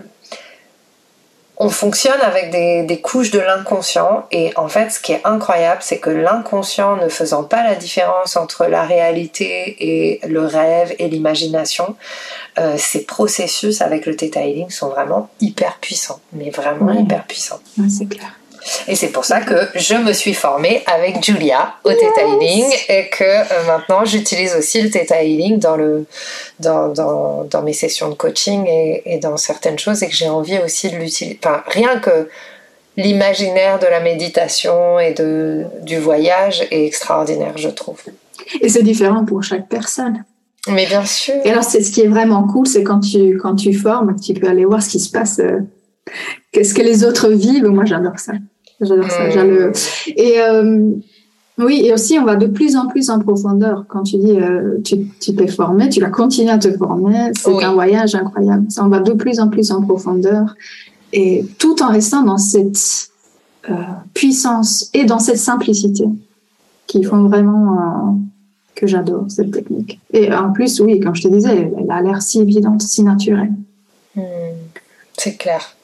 on 1.58 1.70
fonctionne 1.70 2.20
avec 2.22 2.52
des, 2.52 3.02
couches 3.02 3.32
de 3.32 3.40
l'inconscient 3.40 4.26
et 4.32 4.52
en 4.56 4.68
fait 4.68 4.90
ce 4.90 5.00
qui 5.00 5.12
est 5.12 5.22
incroyable 5.26 5.82
c'est 5.82 6.00
que 6.00 6.10
l'inconscient 6.10 6.96
ne 6.98 7.08
faisant 7.08 7.44
pas 7.44 7.64
la 7.64 7.76
différence 7.76 8.36
entre 8.36 8.66
la 8.66 8.84
réalité 8.84 9.76
et 9.80 10.28
le 10.28 10.46
rêve 10.46 10.94
et 10.98 11.08
l'imagination, 11.08 11.96
euh, 12.58 12.76
ces 12.78 13.06
processus 13.06 13.82
avec 13.82 14.06
le 14.06 14.16
Theta 14.16 14.42
Healing 14.42 14.70
sont 14.70 14.90
vraiment 14.90 15.30
hyper 15.40 15.78
puissants, 15.80 16.20
mais 16.34 16.50
vraiment 16.50 16.92
hyper 16.94 17.26
puissants. 17.26 17.60
c'est 17.90 18.08
clair. 18.08 18.34
Et 18.88 18.96
c'est 18.96 19.10
pour 19.10 19.26
ça 19.26 19.42
que 19.42 19.56
je 19.76 19.96
me 19.96 20.14
suis 20.14 20.34
formée 20.34 20.84
avec 20.88 21.24
Julia 21.24 21.76
au 21.84 21.92
Theta 21.92 22.22
Healing 22.22 22.66
et 22.90 23.10
que 23.10 23.24
euh, 23.24 23.66
maintenant 23.68 24.06
j'utilise 24.06 24.56
aussi 24.56 24.82
le 24.82 24.90
Theta 24.90 25.24
Healing 25.24 25.60
dans, 25.60 25.76
le, 25.76 26.06
dans, 26.60 26.90
dans, 26.90 27.44
dans 27.44 27.62
mes 27.62 27.74
sessions 27.74 28.10
de 28.10 28.16
coaching 28.16 28.66
et, 28.68 29.04
et, 29.06 29.18
dans 29.20 29.38
certaines 29.38 29.78
choses 29.78 30.02
et 30.04 30.08
que 30.08 30.16
j'ai 30.16 30.30
envie 30.30 30.58
aussi 30.60 30.90
de 30.90 30.96
l'utiliser. 30.96 31.40
Enfin, 31.44 31.64
rien 31.68 32.00
que 32.00 32.30
l'imaginaire 32.98 33.80
de 33.80 33.86
la 33.88 34.00
méditation 34.00 35.00
et 35.00 35.14
de, 35.14 35.66
du 35.84 35.98
voyage 35.98 36.66
est 36.72 36.86
extraordinaire, 36.86 37.58
je 37.58 37.70
trouve. 37.70 38.02
Et 38.62 38.70
c'est 38.70 38.84
différent 38.84 39.26
pour 39.26 39.44
chaque 39.44 39.68
personne. 39.68 40.24
Mais 40.68 40.86
bien 40.88 41.06
sûr. 41.06 41.36
Et 41.44 41.52
alors, 41.52 41.64
c'est 41.64 41.84
ce 41.84 41.92
qui 41.92 42.02
est 42.02 42.08
vraiment 42.08 42.48
cool, 42.48 42.66
c'est 42.66 42.84
quand 42.84 43.00
tu, 43.00 43.38
quand 43.38 43.56
tu 43.56 43.74
formes, 43.74 44.16
tu 44.20 44.34
peux 44.34 44.48
aller 44.48 44.66
voir 44.66 44.82
ce 44.82 44.90
qui 44.90 45.00
se 45.00 45.12
passe, 45.12 45.40
euh, 45.40 45.60
qu'est-ce 46.52 46.74
que 46.74 46.82
les 46.82 47.04
autres 47.04 47.30
vivent. 47.30 47.68
Moi, 47.68 47.86
j'adore 47.86 48.18
ça. 48.18 48.34
J'adore 48.82 49.10
ça. 49.10 49.28
Hmm. 49.28 49.72
Et 50.16 50.42
euh, 50.42 50.92
oui, 51.58 51.82
et 51.86 51.94
aussi, 51.94 52.20
on 52.20 52.26
va 52.26 52.36
de 52.36 52.48
plus 52.48 52.76
en 52.76 52.88
plus 52.88 53.10
en 53.10 53.20
profondeur. 53.20 53.86
Quand 53.88 54.04
tu 54.04 54.18
dis, 54.18 54.40
euh, 54.40 54.78
tu, 54.84 55.08
tu 55.20 55.36
t'es 55.36 55.48
formé, 55.48 55.90
tu 55.90 56.02
vas 56.02 56.10
continuer 56.10 56.52
à 56.52 56.58
te 56.58 56.72
former. 56.76 57.32
C'est 57.36 57.64
un 57.64 57.74
voyage 57.74 58.16
incroyable. 58.16 58.66
Ça, 58.70 58.84
on 58.84 58.90
va 58.90 59.00
de 59.00 59.14
plus 59.14 59.40
en 59.40 59.48
plus 59.48 59.72
en 59.72 59.82
profondeur. 59.82 60.56
Et 61.14 61.46
tout 61.60 61.82
en 61.82 61.90
restant 61.90 62.24
dans 62.24 62.38
cette 62.38 63.10
euh, 63.70 63.74
puissance 64.14 64.90
et 64.94 65.06
dans 65.06 65.20
cette 65.20 65.38
simplicité 65.38 66.06
qui 66.88 67.04
font 67.04 67.24
vraiment 67.24 68.20
que 68.76 68.86
j'adore, 68.86 69.26
cette 69.30 69.52
technique. 69.52 70.00
Et 70.12 70.32
en 70.34 70.52
plus, 70.52 70.82
oui, 70.82 71.00
comme 71.00 71.16
je 71.16 71.24
te 71.24 71.28
disais, 71.30 71.72
elle 71.78 71.90
a 71.90 72.02
l'air 72.02 72.22
si 72.22 72.42
évidente, 72.42 72.82
si 72.82 73.02
naturelle. 73.04 73.54
Hmm. 74.16 74.22
c'est 75.18 75.36
clair. 75.38 75.76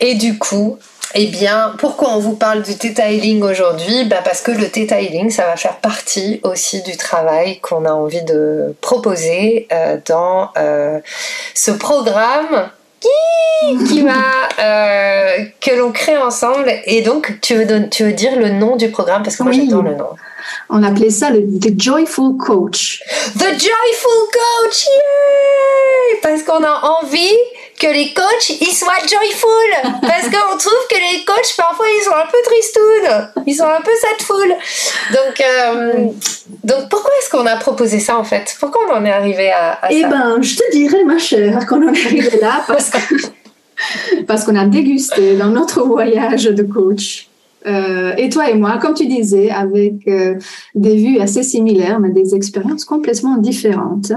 Et 0.00 0.14
du 0.14 0.38
coup, 0.38 0.76
eh 1.14 1.26
bien, 1.26 1.74
pourquoi 1.78 2.10
on 2.10 2.18
vous 2.18 2.36
parle 2.36 2.62
du 2.62 2.76
Theta 2.76 3.10
Healing 3.10 3.42
aujourd'hui? 3.42 4.04
Bah 4.04 4.20
Parce 4.22 4.42
que 4.42 4.50
le 4.50 4.68
Theta 4.68 5.00
Healing, 5.00 5.30
ça 5.30 5.46
va 5.46 5.56
faire 5.56 5.76
partie 5.76 6.40
aussi 6.42 6.82
du 6.82 6.96
travail 6.96 7.60
qu'on 7.60 7.86
a 7.86 7.92
envie 7.92 8.22
de 8.22 8.74
proposer 8.80 9.66
euh, 9.72 9.96
dans 10.06 10.50
euh, 10.58 11.00
ce 11.54 11.70
programme 11.70 12.70
qui 13.86 14.02
va 14.02 14.12
euh, 14.60 15.44
que 15.60 15.70
l'on 15.78 15.92
crée 15.92 16.18
ensemble. 16.18 16.70
Et 16.84 17.00
donc, 17.00 17.38
tu 17.40 17.54
veux, 17.54 17.88
tu 17.88 18.04
veux 18.04 18.12
dire 18.12 18.38
le 18.38 18.50
nom 18.50 18.76
du 18.76 18.90
programme? 18.90 19.22
Parce 19.22 19.36
que 19.36 19.44
moi 19.44 19.52
j'adore 19.52 19.82
le 19.82 19.94
nom. 19.94 20.10
On 20.70 20.82
appelait 20.82 21.10
ça 21.10 21.30
le 21.30 21.40
The 21.40 21.80
Joyful 21.80 22.36
Coach. 22.36 23.02
The 23.34 23.44
Joyful 23.44 24.28
Coach, 24.32 24.86
yeah 24.86 26.20
Parce 26.22 26.42
qu'on 26.42 26.62
a 26.62 26.98
envie 27.02 27.36
que 27.78 27.86
les 27.86 28.12
coachs 28.12 28.50
ils 28.60 28.74
soient 28.74 29.00
joyful. 29.00 30.00
Parce 30.02 30.24
qu'on 30.24 30.56
trouve 30.56 30.86
que 30.90 30.96
les 30.96 31.24
coachs 31.24 31.54
parfois 31.56 31.86
ils 31.88 32.04
sont 32.04 32.14
un 32.14 32.26
peu 32.30 32.38
tristounes. 32.44 33.44
Ils 33.46 33.54
sont 33.54 33.64
un 33.64 33.80
peu 33.80 33.92
sadful 34.00 34.54
donc 35.12 35.40
euh, 35.40 36.06
donc 36.64 36.88
pourquoi 36.88 37.10
est-ce 37.20 37.30
qu'on 37.30 37.46
a 37.46 37.56
proposé 37.56 37.98
ça 37.98 38.18
en 38.18 38.24
fait? 38.24 38.56
Pourquoi 38.60 38.82
on 38.88 38.96
en 38.96 39.04
est 39.04 39.10
arrivé 39.10 39.50
à, 39.50 39.78
eh 39.90 40.02
ça? 40.02 40.06
Eh 40.06 40.10
ben 40.10 40.42
je 40.42 40.56
te 40.56 40.70
dirais 40.72 41.04
ma 41.04 41.18
chère 41.18 41.66
qu'on 41.66 41.86
en 41.88 41.92
est 41.92 42.06
arrivé 42.06 42.38
là 42.40 42.64
parce 42.66 42.90
que 42.90 42.98
parce 44.26 44.44
qu'on 44.44 44.56
a 44.56 44.66
dégusté 44.66 45.36
dans 45.36 45.50
notre 45.50 45.82
voyage 45.82 46.44
de 46.44 46.62
coach. 46.62 47.28
Euh, 47.66 48.14
et 48.16 48.28
toi 48.28 48.50
et 48.50 48.54
moi, 48.54 48.78
comme 48.78 48.94
tu 48.94 49.06
disais, 49.06 49.50
avec 49.50 50.06
euh, 50.06 50.36
des 50.74 50.96
vues 50.96 51.20
assez 51.20 51.42
similaires, 51.42 52.00
mais 52.00 52.10
des 52.10 52.34
expériences 52.34 52.84
complètement 52.84 53.36
différentes. 53.36 54.12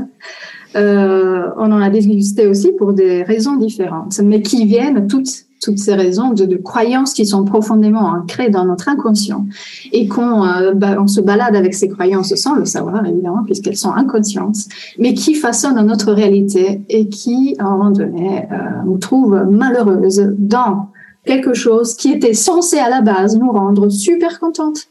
Euh, 0.75 1.49
on 1.57 1.71
en 1.71 1.81
a 1.81 1.89
dégusté 1.89 2.47
aussi 2.47 2.71
pour 2.71 2.93
des 2.93 3.23
raisons 3.23 3.55
différentes, 3.55 4.19
mais 4.23 4.41
qui 4.41 4.65
viennent 4.65 5.07
toutes, 5.07 5.45
toutes 5.61 5.77
ces 5.77 5.93
raisons 5.93 6.31
de, 6.31 6.45
de 6.45 6.55
croyances 6.55 7.13
qui 7.13 7.25
sont 7.25 7.43
profondément 7.43 8.07
ancrées 8.07 8.49
dans 8.49 8.65
notre 8.65 8.87
inconscient. 8.87 9.45
Et 9.91 10.07
qu'on 10.07 10.45
euh, 10.45 10.73
bah, 10.73 10.97
on 10.99 11.07
se 11.07 11.19
balade 11.19 11.55
avec 11.55 11.73
ces 11.73 11.89
croyances 11.89 12.33
sans 12.35 12.55
le 12.55 12.65
savoir, 12.65 13.05
évidemment, 13.05 13.43
puisqu'elles 13.43 13.77
sont 13.77 13.93
inconscientes, 13.93 14.57
mais 14.97 15.13
qui 15.13 15.35
façonnent 15.35 15.85
notre 15.85 16.13
réalité 16.13 16.81
et 16.89 17.09
qui, 17.09 17.55
à 17.59 17.65
un 17.65 17.71
moment 17.71 17.91
donné, 17.91 18.47
euh, 18.51 18.55
nous 18.85 18.97
trouvent 18.97 19.45
malheureuses 19.49 20.33
dans 20.37 20.89
quelque 21.25 21.53
chose 21.53 21.95
qui 21.95 22.11
était 22.11 22.33
censé 22.33 22.79
à 22.79 22.89
la 22.89 23.01
base 23.01 23.37
nous 23.37 23.51
rendre 23.51 23.89
super 23.89 24.39
contentes. 24.39 24.87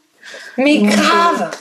Mais 0.57 0.77
grave 0.77 1.51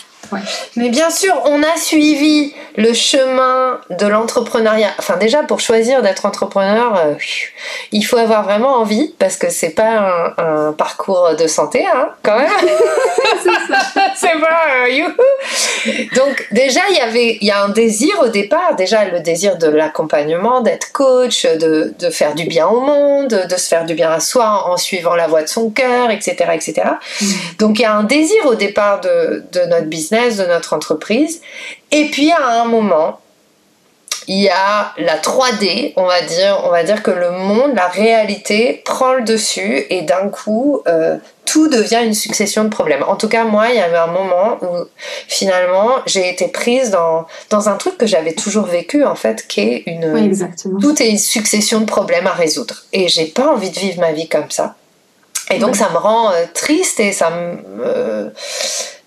mais 0.77 0.89
bien 0.89 1.11
sûr, 1.11 1.35
on 1.45 1.63
a 1.63 1.77
suivi 1.77 2.55
le 2.77 2.93
chemin 2.93 3.81
de 3.91 4.07
l'entrepreneuriat. 4.07 4.91
Enfin, 4.99 5.17
déjà, 5.17 5.43
pour 5.43 5.61
choisir 5.61 6.03
d'être 6.03 6.27
entrepreneur, 6.27 6.97
euh, 6.97 7.15
il 7.93 8.03
faut 8.03 8.17
avoir 8.17 8.45
vraiment 8.45 8.77
envie, 8.77 9.15
parce 9.19 9.37
que 9.37 9.51
c'est 9.51 9.71
pas 9.71 10.35
un, 10.39 10.73
parcours 10.73 11.35
de 11.39 11.47
santé, 11.47 11.85
hein, 11.87 12.11
quand 12.23 12.39
même. 12.39 12.49
c'est 14.17 14.41
pas 14.41 14.61
euh, 14.85 14.91
youhou. 14.91 16.09
Donc, 16.15 16.47
déjà, 16.53 16.81
il 16.91 16.97
y 16.97 17.01
avait, 17.01 17.39
il 17.41 17.47
y 17.47 17.51
a 17.51 17.63
un 17.63 17.69
désir 17.71 18.11
au 18.23 18.29
départ. 18.29 18.77
Déjà, 18.77 19.05
le 19.05 19.21
désir 19.21 19.57
de 19.57 19.69
l'accompagnement, 19.69 20.61
d'être 20.61 20.93
coach, 20.93 21.45
de, 21.45 21.93
de, 21.99 22.11
faire 22.11 22.35
du 22.35 22.45
bien 22.45 22.69
au 22.69 22.81
monde, 22.81 23.47
de 23.49 23.57
se 23.57 23.69
faire 23.69 23.85
du 23.85 23.95
bien 23.95 24.11
à 24.11 24.21
soi 24.21 24.69
en 24.69 24.77
suivant 24.77 25.15
la 25.15 25.27
voie 25.27 25.43
de 25.43 25.49
son 25.49 25.71
cœur, 25.71 26.11
etc., 26.11 26.51
etc. 26.55 26.83
Mm. 27.21 27.27
Donc, 27.59 27.79
il 27.79 27.83
y 27.83 27.85
a 27.85 27.95
un 27.95 28.05
désir 28.05 28.47
au 28.47 28.55
départ 28.55 29.01
de, 29.01 29.45
de 29.53 29.61
notre 29.67 29.87
business 29.87 30.20
de 30.29 30.47
notre 30.47 30.73
entreprise. 30.75 31.41
Et 31.91 32.07
puis 32.07 32.31
à 32.33 32.63
un 32.63 32.65
moment, 32.65 33.21
il 34.29 34.41
y 34.41 34.49
a 34.49 34.93
la 34.99 35.19
3D, 35.19 35.93
on 35.97 36.05
va 36.05 36.23
dire, 36.23 36.63
on 36.65 36.71
va 36.71 36.85
dire 36.85 37.03
que 37.03 37.11
le 37.11 37.33
monde, 37.33 37.75
la 37.75 37.89
réalité 37.89 38.83
prend 38.85 39.15
le 39.15 39.23
dessus 39.23 39.87
et 39.91 40.03
d'un 40.03 40.29
coup, 40.29 40.83
euh, 40.87 41.17
tout 41.47 41.69
devient 41.69 42.03
une 42.05 42.15
succession 42.15 42.63
de 42.63 42.69
problèmes. 42.69 43.03
En 43.03 43.17
tout 43.17 43.29
cas, 43.29 43.43
moi, 43.43 43.71
il 43.71 43.77
y 43.77 43.81
avait 43.81 43.97
un 43.97 44.07
moment 44.07 44.59
où 44.63 44.87
finalement, 45.27 45.97
j'ai 46.07 46.29
été 46.29 46.47
prise 46.47 46.91
dans, 46.91 47.27
dans 47.49 47.69
un 47.69 47.75
truc 47.75 47.99
que 47.99 48.07
j'avais 48.07 48.35
toujours 48.35 48.67
vécu, 48.67 49.05
en 49.05 49.17
fait, 49.17 49.49
qui 49.49 49.61
est 49.63 49.83
une... 49.87 50.33
tout 50.81 51.03
est 51.03 51.09
une 51.09 51.19
succession 51.19 51.81
de 51.81 51.87
problèmes 51.87 52.29
à 52.29 52.33
résoudre. 52.33 52.85
Et 52.93 53.09
j'ai 53.09 53.27
pas 53.27 53.49
envie 53.49 53.71
de 53.71 53.79
vivre 53.79 54.01
ma 54.01 54.13
vie 54.13 54.29
comme 54.29 54.51
ça. 54.51 54.77
Et 55.51 55.59
donc, 55.59 55.75
ça 55.75 55.91
me 55.91 55.97
rend 55.97 56.31
euh, 56.31 56.45
triste 56.55 57.01
et 57.01 57.11
ça 57.11 57.31
me 57.31 58.33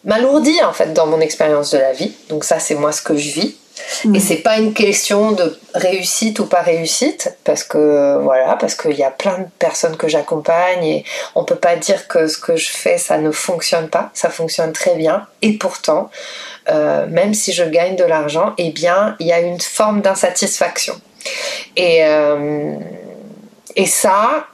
m'alourdit 0.05 0.62
en 0.63 0.74
fait 0.74 0.93
dans 0.93 1.05
mon 1.05 1.19
expérience 1.19 1.72
de 1.72 1.77
la 1.77 1.93
vie. 1.93 2.13
Donc 2.29 2.43
ça 2.43 2.60
c'est 2.60 2.75
moi 2.75 2.91
ce 2.91 3.01
que 3.01 3.15
je 3.15 3.31
vis. 3.31 3.55
Et 4.13 4.19
c'est 4.19 4.38
pas 4.38 4.60
une 4.60 4.74
question 4.74 5.31
de 5.31 5.57
réussite 5.74 6.39
ou 6.39 6.45
pas 6.45 6.62
réussite 6.62 7.36
parce 7.43 7.63
que 7.63 8.19
voilà 8.22 8.55
parce 8.60 8.75
qu'il 8.75 8.95
y 8.95 9.03
a 9.03 9.10
plein 9.10 9.39
de 9.39 9.48
personnes 9.57 9.98
que 9.98 10.07
j'accompagne 10.07 10.83
et 10.83 11.05
on 11.33 11.43
peut 11.43 11.55
pas 11.55 11.75
dire 11.75 12.07
que 12.07 12.27
ce 12.27 12.38
que 12.38 12.55
je 12.55 12.69
fais 12.69 12.98
ça 12.98 13.17
ne 13.17 13.31
fonctionne 13.31 13.89
pas. 13.89 14.12
Ça 14.13 14.29
fonctionne 14.29 14.74
très 14.74 14.95
bien 14.95 15.25
et 15.41 15.53
pourtant 15.53 16.12
euh, 16.69 17.07
même 17.07 17.33
si 17.33 17.51
je 17.51 17.63
gagne 17.63 17.95
de 17.95 18.03
l'argent, 18.03 18.53
eh 18.57 18.69
bien 18.69 19.15
il 19.19 19.27
y 19.27 19.33
a 19.33 19.39
une 19.39 19.60
forme 19.60 20.01
d'insatisfaction. 20.01 20.95
Et 21.75 22.03
euh, 22.03 22.75
et 23.75 23.86
ça, 23.86 24.48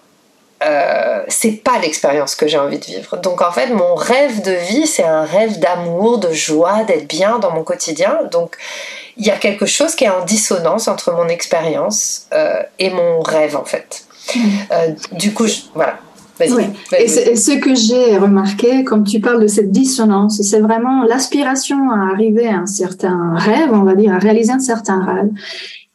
euh, 0.63 1.23
c'est 1.27 1.63
pas 1.63 1.79
l'expérience 1.79 2.35
que 2.35 2.47
j'ai 2.47 2.57
envie 2.57 2.79
de 2.79 2.85
vivre. 2.85 3.17
Donc 3.17 3.41
en 3.41 3.51
fait, 3.51 3.67
mon 3.67 3.95
rêve 3.95 4.41
de 4.41 4.51
vie, 4.51 4.87
c'est 4.87 5.05
un 5.05 5.23
rêve 5.23 5.59
d'amour, 5.59 6.17
de 6.17 6.31
joie, 6.31 6.83
d'être 6.83 7.07
bien 7.07 7.39
dans 7.39 7.51
mon 7.51 7.63
quotidien. 7.63 8.19
Donc 8.31 8.57
il 9.17 9.25
y 9.25 9.31
a 9.31 9.37
quelque 9.37 9.65
chose 9.65 9.95
qui 9.95 10.05
est 10.05 10.09
en 10.09 10.25
dissonance 10.25 10.87
entre 10.87 11.11
mon 11.13 11.27
expérience 11.27 12.27
euh, 12.33 12.61
et 12.77 12.89
mon 12.89 13.21
rêve 13.21 13.55
en 13.55 13.65
fait. 13.65 14.05
Mm. 14.35 14.39
Euh, 14.71 14.91
du 15.13 15.33
coup, 15.33 15.47
voilà. 15.73 15.97
Et, 16.41 17.07
ce 17.07 17.59
que 17.59 17.75
j'ai 17.75 18.17
remarqué, 18.17 18.85
comme 18.85 19.03
tu 19.03 19.19
parles 19.19 19.41
de 19.41 19.47
cette 19.47 19.71
dissonance, 19.71 20.41
c'est 20.41 20.61
vraiment 20.61 21.03
l'aspiration 21.03 21.91
à 21.91 22.11
arriver 22.13 22.47
à 22.47 22.59
un 22.59 22.65
certain 22.65 23.35
rêve, 23.35 23.71
on 23.73 23.83
va 23.83 23.95
dire, 23.95 24.13
à 24.13 24.19
réaliser 24.19 24.53
un 24.53 24.59
certain 24.59 25.03
rêve. 25.03 25.29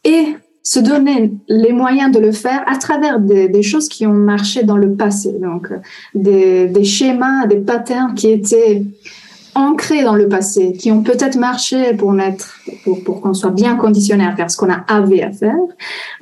Et 0.04 0.37
se 0.64 0.80
donner 0.80 1.30
les 1.47 1.73
moyens 1.73 2.11
de 2.11 2.18
le 2.18 2.33
faire 2.33 2.64
à 2.66 2.78
travers 2.78 3.21
des, 3.21 3.62
choses 3.62 3.88
qui 3.88 4.06
ont 4.06 4.14
marché 4.14 4.62
dans 4.62 4.78
le 4.78 4.94
passé. 4.94 5.37
Donc, 5.40 5.68
des, 6.14 6.85
schémas, 6.85 7.47
des 7.47 7.59
patterns 7.59 8.14
qui 8.14 8.30
étaient 8.30 8.83
ancrés 9.54 10.02
dans 10.02 10.14
le 10.14 10.26
passé, 10.26 10.73
qui 10.73 10.90
ont 10.90 11.02
peut-être 11.02 11.37
marché 11.37 11.92
pour 11.94 12.12
mettre, 12.12 12.59
pour, 12.83 13.21
qu'on 13.21 13.35
soit 13.35 13.50
bien 13.50 13.76
conditionné 13.76 14.25
à 14.25 14.35
faire 14.35 14.50
ce 14.50 14.56
qu'on 14.56 14.71
a 14.71 14.85
avait 14.88 15.23
à 15.23 15.30
faire. 15.30 15.54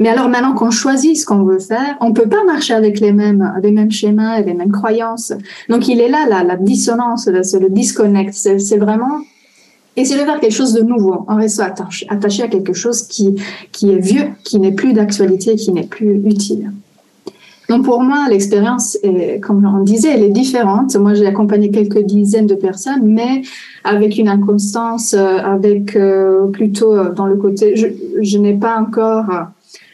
Mais 0.01 0.09
alors 0.11 0.29
maintenant 0.29 0.53
qu'on 0.55 0.71
choisit 0.71 1.17
ce 1.17 1.25
qu'on 1.25 1.45
veut 1.45 1.61
faire, 1.61 1.97
on 2.01 2.13
peut 2.13 2.29
pas 2.29 2.45
marcher 2.45 2.75
avec 2.75 3.01
les 3.01 3.13
mêmes, 3.13 3.55
les 3.63 3.71
mêmes 3.71 3.91
schémas 3.91 4.41
et 4.41 4.45
les 4.45 4.53
mêmes 4.53 4.73
croyances. 4.73 5.33
Donc 5.71 5.89
il 5.89 6.01
est 6.01 6.11
là, 6.11 6.27
la, 6.29 6.45
la 6.45 6.57
dissonance, 6.57 7.27
le 7.27 7.71
disconnect. 7.71 8.35
C'est 8.35 8.77
vraiment 8.77 9.23
essayer 9.97 10.21
de 10.21 10.25
faire 10.25 10.41
quelque 10.41 10.55
chose 10.55 10.73
de 10.73 10.83
nouveau. 10.83 11.25
On 11.29 11.37
reste 11.37 11.61
attaché, 11.61 12.07
à 12.09 12.49
quelque 12.49 12.73
chose 12.73 13.03
qui, 13.03 13.37
qui 13.73 13.91
est 13.91 13.99
vieux, 13.99 14.31
qui 14.45 14.59
n'est 14.59 14.73
plus 14.73 14.93
d'actualité, 14.93 15.57
qui 15.57 15.73
n'est 15.73 15.87
plus 15.87 16.23
utile. 16.25 16.73
Donc 17.73 17.85
pour 17.85 18.03
moi, 18.03 18.27
l'expérience, 18.29 18.99
comme 19.41 19.65
on 19.65 19.83
disait, 19.83 20.11
elle 20.11 20.25
est 20.25 20.31
différente. 20.31 20.95
Moi, 20.97 21.15
j'ai 21.15 21.27
accompagné 21.27 21.71
quelques 21.71 22.03
dizaines 22.03 22.47
de 22.47 22.55
personnes, 22.55 23.01
mais 23.05 23.43
avec 23.85 24.19
une 24.19 24.29
inconstance, 24.29 25.15
euh, 25.15 25.39
avec 25.39 25.97
euh, 25.97 26.49
plutôt 26.49 26.93
euh, 26.93 27.13
dans 27.13 27.27
le 27.27 27.37
côté, 27.37 27.75
je, 27.77 28.39
n'ai 28.39 28.55
pas 28.55 28.79
encore 28.79 29.25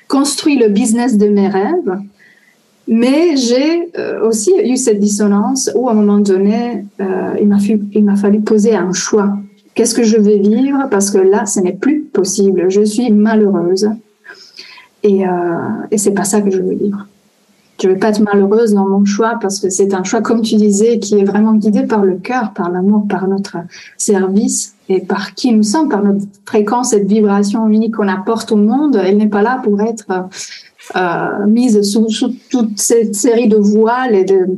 construit 0.09 0.59
le 0.59 0.69
business 0.69 1.19
de 1.19 1.29
mes 1.29 1.47
rêves, 1.49 1.99
mais 2.89 3.37
j'ai 3.37 3.93
aussi 4.25 4.53
eu 4.65 4.77
cette 4.77 4.99
dissonance 4.99 5.71
où 5.75 5.89
à 5.89 5.93
un 5.93 5.95
moment 5.95 6.19
donné, 6.19 6.85
il 7.39 8.05
m'a 8.05 8.17
fallu 8.17 8.41
poser 8.41 8.75
un 8.75 8.93
choix. 8.93 9.37
Qu'est-ce 9.79 9.95
que 9.95 10.03
je 10.03 10.17
vais 10.17 10.39
vivre? 10.39 10.89
Parce 10.91 11.09
que 11.09 11.19
là, 11.19 11.47
ce 11.47 11.61
n'est 11.61 11.73
plus 11.73 12.01
possible. 12.01 12.69
Je 12.69 12.83
suis 12.85 13.13
malheureuse. 13.13 13.89
Et, 15.05 15.25
euh, 15.25 15.31
et 15.93 15.99
c'est 15.99 16.11
pas 16.11 16.25
ça 16.25 16.41
que 16.41 16.51
je 16.51 16.61
veux 16.61 16.75
vivre 16.75 17.07
je 17.81 17.87
vais 17.87 17.95
pas 17.95 18.09
être 18.09 18.19
malheureuse 18.19 18.75
dans 18.75 18.89
mon 18.89 19.05
choix 19.05 19.39
parce 19.41 19.61
que 19.61 19.71
c'est 19.71 19.95
un 19.95 20.03
choix, 20.03 20.21
comme 20.21 20.43
tu 20.43 20.57
disais, 20.57 20.99
qui 20.99 21.21
est 21.21 21.23
vraiment 21.23 21.55
guidé 21.55 21.85
par 21.85 22.05
le 22.05 22.17
cœur, 22.17 22.53
par 22.53 22.73
l'amour, 22.73 23.07
par 23.09 23.29
notre 23.29 23.59
service 23.97 24.75
et 24.89 24.99
par 24.99 25.35
qui 25.35 25.53
nous 25.53 25.63
sommes, 25.63 25.89
par 25.89 26.03
notre 26.03 26.25
fréquence, 26.45 26.91
cette 26.91 27.07
vibration 27.07 27.69
unique 27.69 27.95
qu'on 27.95 28.09
apporte 28.09 28.51
au 28.51 28.57
monde. 28.57 28.97
Elle 28.97 29.19
n'est 29.19 29.29
pas 29.29 29.43
là 29.43 29.61
pour 29.63 29.81
être 29.81 30.09
euh, 30.97 31.47
mise 31.47 31.81
sous, 31.83 32.09
toute 32.51 32.81
cette 32.81 33.15
série 33.15 33.47
de 33.47 33.59
voiles 33.59 34.17
et 34.17 34.25
de, 34.25 34.49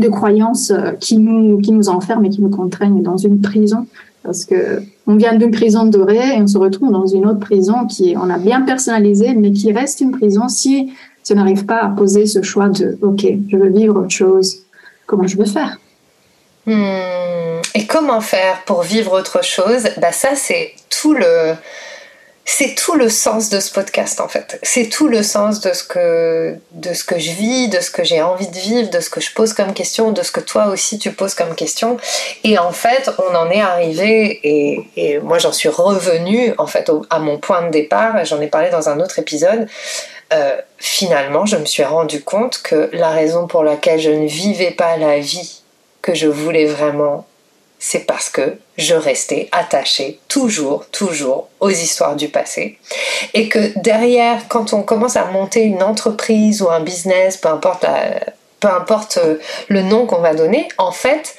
de 0.00 0.08
croyances 0.08 0.72
qui 1.00 1.18
nous, 1.18 1.58
qui 1.58 1.72
nous 1.72 1.88
enferment 1.88 2.22
et 2.26 2.30
qui 2.30 2.42
nous 2.42 2.50
contraignent 2.50 3.02
dans 3.02 3.16
une 3.16 3.40
prison. 3.40 3.88
Parce 4.22 4.44
que 4.44 4.82
on 5.06 5.16
vient 5.16 5.34
d'une 5.34 5.50
prison 5.50 5.84
dorée 5.84 6.36
et 6.36 6.40
on 6.40 6.46
se 6.46 6.58
retrouve 6.58 6.92
dans 6.92 7.06
une 7.06 7.26
autre 7.26 7.40
prison 7.40 7.86
qui 7.86 8.14
on 8.16 8.30
a 8.30 8.38
bien 8.38 8.62
personnalisé, 8.62 9.34
mais 9.34 9.52
qui 9.52 9.72
reste 9.72 10.00
une 10.00 10.12
prison 10.12 10.48
si 10.48 10.92
si 11.22 11.32
on 11.32 11.36
n'arrive 11.36 11.66
pas 11.66 11.82
à 11.82 11.88
poser 11.88 12.26
ce 12.26 12.42
choix 12.42 12.68
de 12.68 12.98
OK, 13.00 13.24
je 13.48 13.56
veux 13.56 13.70
vivre 13.70 14.00
autre 14.00 14.10
chose, 14.10 14.58
comment 15.06 15.26
je 15.26 15.36
veux 15.36 15.44
faire? 15.44 15.78
Hmm. 16.66 17.60
Et 17.74 17.86
comment 17.86 18.20
faire 18.20 18.62
pour 18.66 18.82
vivre 18.82 19.18
autre 19.18 19.42
chose? 19.44 19.88
Bah 20.00 20.12
Ça, 20.12 20.30
c'est 20.34 20.72
tout 20.90 21.14
le. 21.14 21.54
C'est 22.54 22.74
tout 22.74 22.96
le 22.96 23.08
sens 23.08 23.48
de 23.48 23.60
ce 23.60 23.72
podcast 23.72 24.20
en 24.20 24.28
fait. 24.28 24.58
C'est 24.62 24.90
tout 24.90 25.08
le 25.08 25.22
sens 25.22 25.62
de 25.62 25.72
ce 25.72 25.82
que 25.82 26.58
je 27.18 27.30
vis, 27.30 27.68
de 27.68 27.80
ce 27.80 27.90
que 27.90 28.04
j'ai 28.04 28.20
envie 28.20 28.46
de 28.46 28.58
vivre, 28.58 28.90
de 28.90 29.00
ce 29.00 29.08
que 29.08 29.22
je 29.22 29.32
pose 29.32 29.54
comme 29.54 29.72
question, 29.72 30.12
de 30.12 30.22
ce 30.22 30.30
que 30.30 30.40
toi 30.40 30.66
aussi 30.66 30.98
tu 30.98 31.12
poses 31.12 31.32
comme 31.34 31.54
question. 31.54 31.96
Et 32.44 32.58
en 32.58 32.70
fait, 32.70 33.10
on 33.18 33.34
en 33.34 33.48
est 33.50 33.62
arrivé 33.62 34.38
et, 34.44 34.86
et 34.96 35.18
moi 35.20 35.38
j'en 35.38 35.50
suis 35.50 35.70
revenue 35.70 36.52
en 36.58 36.66
fait 36.66 36.92
à 37.08 37.20
mon 37.20 37.38
point 37.38 37.62
de 37.62 37.70
départ. 37.70 38.22
J'en 38.26 38.40
ai 38.42 38.48
parlé 38.48 38.68
dans 38.68 38.90
un 38.90 39.00
autre 39.00 39.18
épisode. 39.18 39.66
Euh, 40.34 40.60
finalement, 40.76 41.46
je 41.46 41.56
me 41.56 41.64
suis 41.64 41.84
rendu 41.84 42.22
compte 42.22 42.60
que 42.62 42.90
la 42.92 43.12
raison 43.12 43.46
pour 43.46 43.64
laquelle 43.64 43.98
je 43.98 44.10
ne 44.10 44.26
vivais 44.26 44.72
pas 44.72 44.98
la 44.98 45.18
vie 45.20 45.62
que 46.02 46.14
je 46.14 46.26
voulais 46.26 46.66
vraiment, 46.66 47.24
c'est 47.84 48.06
parce 48.06 48.30
que 48.30 48.58
je 48.78 48.94
restais 48.94 49.48
attachée 49.50 50.20
toujours, 50.28 50.86
toujours 50.92 51.48
aux 51.58 51.68
histoires 51.68 52.14
du 52.14 52.28
passé. 52.28 52.78
Et 53.34 53.48
que 53.48 53.76
derrière, 53.80 54.46
quand 54.46 54.72
on 54.72 54.84
commence 54.84 55.16
à 55.16 55.24
monter 55.24 55.62
une 55.62 55.82
entreprise 55.82 56.62
ou 56.62 56.70
un 56.70 56.78
business, 56.78 57.36
peu 57.36 57.48
importe, 57.48 57.84
euh, 59.18 59.38
le 59.66 59.82
nom 59.82 60.06
qu'on 60.06 60.20
va 60.20 60.32
donner, 60.32 60.68
en 60.78 60.92
fait, 60.92 61.34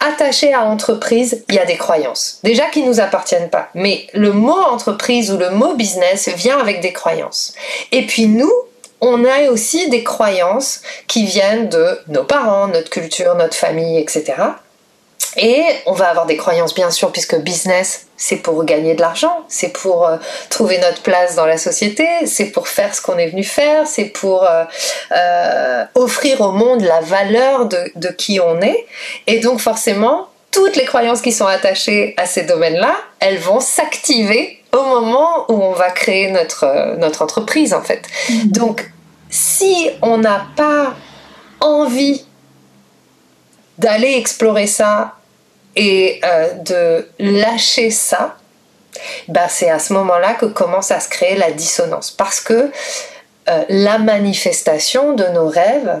attaché 0.00 0.52
à 0.52 0.64
entreprise, 0.64 1.46
il 1.48 1.54
y 1.54 1.58
a 1.58 1.64
des 1.64 1.78
croyances. 1.78 2.40
Déjà 2.42 2.66
qui 2.66 2.82
ne 2.82 2.88
nous 2.88 3.00
appartiennent 3.00 3.48
pas. 3.48 3.70
Mais 3.72 4.06
le 4.12 4.34
mot 4.34 4.52
entreprise 4.52 5.32
ou 5.32 5.38
le 5.38 5.48
mot 5.48 5.74
business 5.76 6.28
vient 6.28 6.58
avec 6.58 6.82
des 6.82 6.92
croyances. 6.92 7.54
Et 7.90 8.06
puis 8.06 8.26
nous, 8.26 8.52
on 9.00 9.24
a 9.24 9.48
aussi 9.48 9.88
des 9.88 10.04
croyances 10.04 10.82
qui 11.06 11.24
viennent 11.24 11.70
de 11.70 12.00
nos 12.08 12.24
parents, 12.24 12.68
notre 12.68 12.90
culture, 12.90 13.34
notre 13.34 13.56
famille, 13.56 13.98
etc. 13.98 14.34
Et 15.36 15.64
on 15.86 15.92
va 15.92 16.08
avoir 16.10 16.26
des 16.26 16.36
croyances, 16.36 16.74
bien 16.74 16.90
sûr, 16.90 17.10
puisque 17.10 17.36
business, 17.40 18.06
c'est 18.16 18.36
pour 18.36 18.64
gagner 18.64 18.94
de 18.94 19.00
l'argent, 19.00 19.44
c'est 19.48 19.70
pour 19.70 20.06
euh, 20.06 20.16
trouver 20.48 20.78
notre 20.78 21.02
place 21.02 21.34
dans 21.34 21.46
la 21.46 21.58
société, 21.58 22.06
c'est 22.26 22.46
pour 22.46 22.68
faire 22.68 22.94
ce 22.94 23.02
qu'on 23.02 23.18
est 23.18 23.26
venu 23.26 23.42
faire, 23.42 23.86
c'est 23.86 24.06
pour 24.06 24.44
euh, 24.44 24.64
euh, 25.12 25.84
offrir 25.94 26.40
au 26.40 26.52
monde 26.52 26.82
la 26.82 27.00
valeur 27.00 27.66
de, 27.66 27.78
de, 27.96 28.08
qui 28.08 28.38
on 28.40 28.60
est. 28.60 28.86
Et 29.26 29.40
donc, 29.40 29.58
forcément, 29.58 30.28
toutes 30.52 30.76
les 30.76 30.84
croyances 30.84 31.20
qui 31.20 31.32
sont 31.32 31.46
attachées 31.46 32.14
à 32.16 32.26
ces 32.26 32.42
domaines-là, 32.42 32.94
elles 33.18 33.38
vont 33.38 33.60
s'activer 33.60 34.62
au 34.72 34.82
moment 34.82 35.46
où 35.48 35.54
on 35.54 35.72
va 35.72 35.90
créer 35.90 36.30
notre, 36.30 36.96
notre 36.98 37.22
entreprise, 37.22 37.74
en 37.74 37.82
fait. 37.82 38.02
Mmh. 38.28 38.48
Donc, 38.48 38.90
si 39.30 39.90
on 40.00 40.18
n'a 40.18 40.46
pas 40.56 40.94
envie 41.60 42.24
d'aller 43.78 44.14
explorer 44.14 44.68
ça 44.68 45.14
et 45.76 46.20
euh, 46.24 46.52
de 46.54 47.08
lâcher 47.18 47.90
ça, 47.90 48.36
ben 49.28 49.48
c'est 49.48 49.70
à 49.70 49.78
ce 49.78 49.92
moment-là 49.92 50.34
que 50.34 50.46
commence 50.46 50.90
à 50.90 51.00
se 51.00 51.08
créer 51.08 51.36
la 51.36 51.50
dissonance. 51.50 52.10
Parce 52.10 52.40
que 52.40 52.70
euh, 53.48 53.64
la 53.68 53.98
manifestation 53.98 55.12
de 55.14 55.24
nos 55.26 55.48
rêves, 55.48 56.00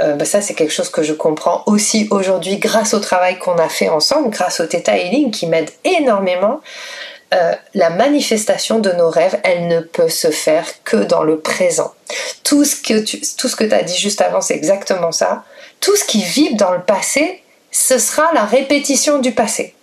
ben 0.00 0.24
ça 0.24 0.40
c'est 0.40 0.54
quelque 0.54 0.72
chose 0.72 0.90
que 0.90 1.04
je 1.04 1.12
comprends 1.12 1.62
aussi 1.66 2.08
aujourd'hui 2.10 2.56
grâce 2.56 2.94
au 2.94 2.98
travail 2.98 3.38
qu'on 3.38 3.56
a 3.58 3.68
fait 3.68 3.88
ensemble, 3.88 4.30
grâce 4.30 4.58
au 4.58 4.66
Theta 4.66 4.98
Healing 4.98 5.30
qui 5.30 5.46
m'aide 5.46 5.70
énormément. 5.84 6.60
la 7.74 7.90
manifestation 7.90 8.80
de 8.80 8.90
nos 8.90 9.08
rêves, 9.08 9.38
elle 9.44 9.68
ne 9.68 9.80
peut 9.80 10.08
se 10.08 10.32
faire 10.32 10.66
que 10.82 10.96
dans 10.96 11.22
le 11.22 11.38
présent. 11.38 11.94
Tout 12.42 12.64
ce 12.64 12.74
que 12.74 12.98
tu 12.98 13.20
tout 13.38 13.48
ce 13.48 13.54
que 13.54 13.72
as 13.72 13.84
dit 13.84 13.96
juste 13.96 14.20
avant, 14.20 14.40
c'est 14.40 14.56
exactement 14.56 15.12
ça. 15.12 15.44
Tout 15.80 15.94
ce 15.94 16.04
qui 16.04 16.22
vibre 16.24 16.56
dans 16.56 16.72
le 16.72 16.82
passé, 16.82 17.43
ce 17.74 17.98
sera 17.98 18.32
la 18.32 18.44
répétition 18.44 19.18
du 19.18 19.32
passé. 19.32 19.74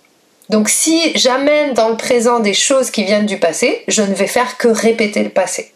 Donc 0.48 0.70
si 0.70 1.12
j'amène 1.14 1.74
dans 1.74 1.90
le 1.90 1.96
présent 1.96 2.40
des 2.40 2.54
choses 2.54 2.90
qui 2.90 3.04
viennent 3.04 3.26
du 3.26 3.38
passé, 3.38 3.84
je 3.86 4.02
ne 4.02 4.14
vais 4.14 4.26
faire 4.26 4.56
que 4.56 4.68
répéter 4.68 5.22
le 5.22 5.28
passé. 5.28 5.72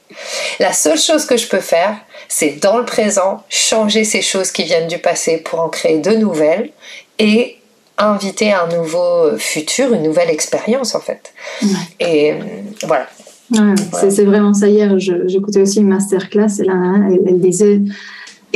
La 0.59 0.73
seule 0.73 0.99
chose 0.99 1.27
que 1.27 1.37
je 1.37 1.47
peux 1.47 1.61
faire, 1.61 1.95
c'est 2.29 2.59
dans 2.63 2.79
le 2.79 2.87
présent 2.87 3.45
changer 3.51 4.05
ces 4.05 4.23
choses 4.23 4.51
qui 4.51 4.65
viennent 4.65 4.89
du 4.89 4.99
passé 4.99 5.37
pour 5.37 5.61
en 5.61 5.69
créer 5.69 5.99
de 5.99 6.13
nouvelles 6.13 6.71
et 7.19 7.59
inviter 7.99 8.53
un 8.53 8.67
nouveau 8.69 9.37
futur, 9.37 9.93
une 9.93 10.03
nouvelle 10.03 10.31
expérience 10.31 10.95
en 10.95 11.01
fait. 11.01 11.35
Et 12.01 12.33
euh, 12.33 12.37
voilà. 12.85 13.09
C'est 14.11 14.25
vraiment 14.25 14.55
ça. 14.55 14.69
Hier, 14.69 14.99
j'écoutais 14.99 15.61
aussi 15.61 15.81
une 15.81 15.89
masterclass 15.89 16.61
et 16.61 16.65
là, 16.65 16.75
elle 17.11 17.41
disait 17.41 17.81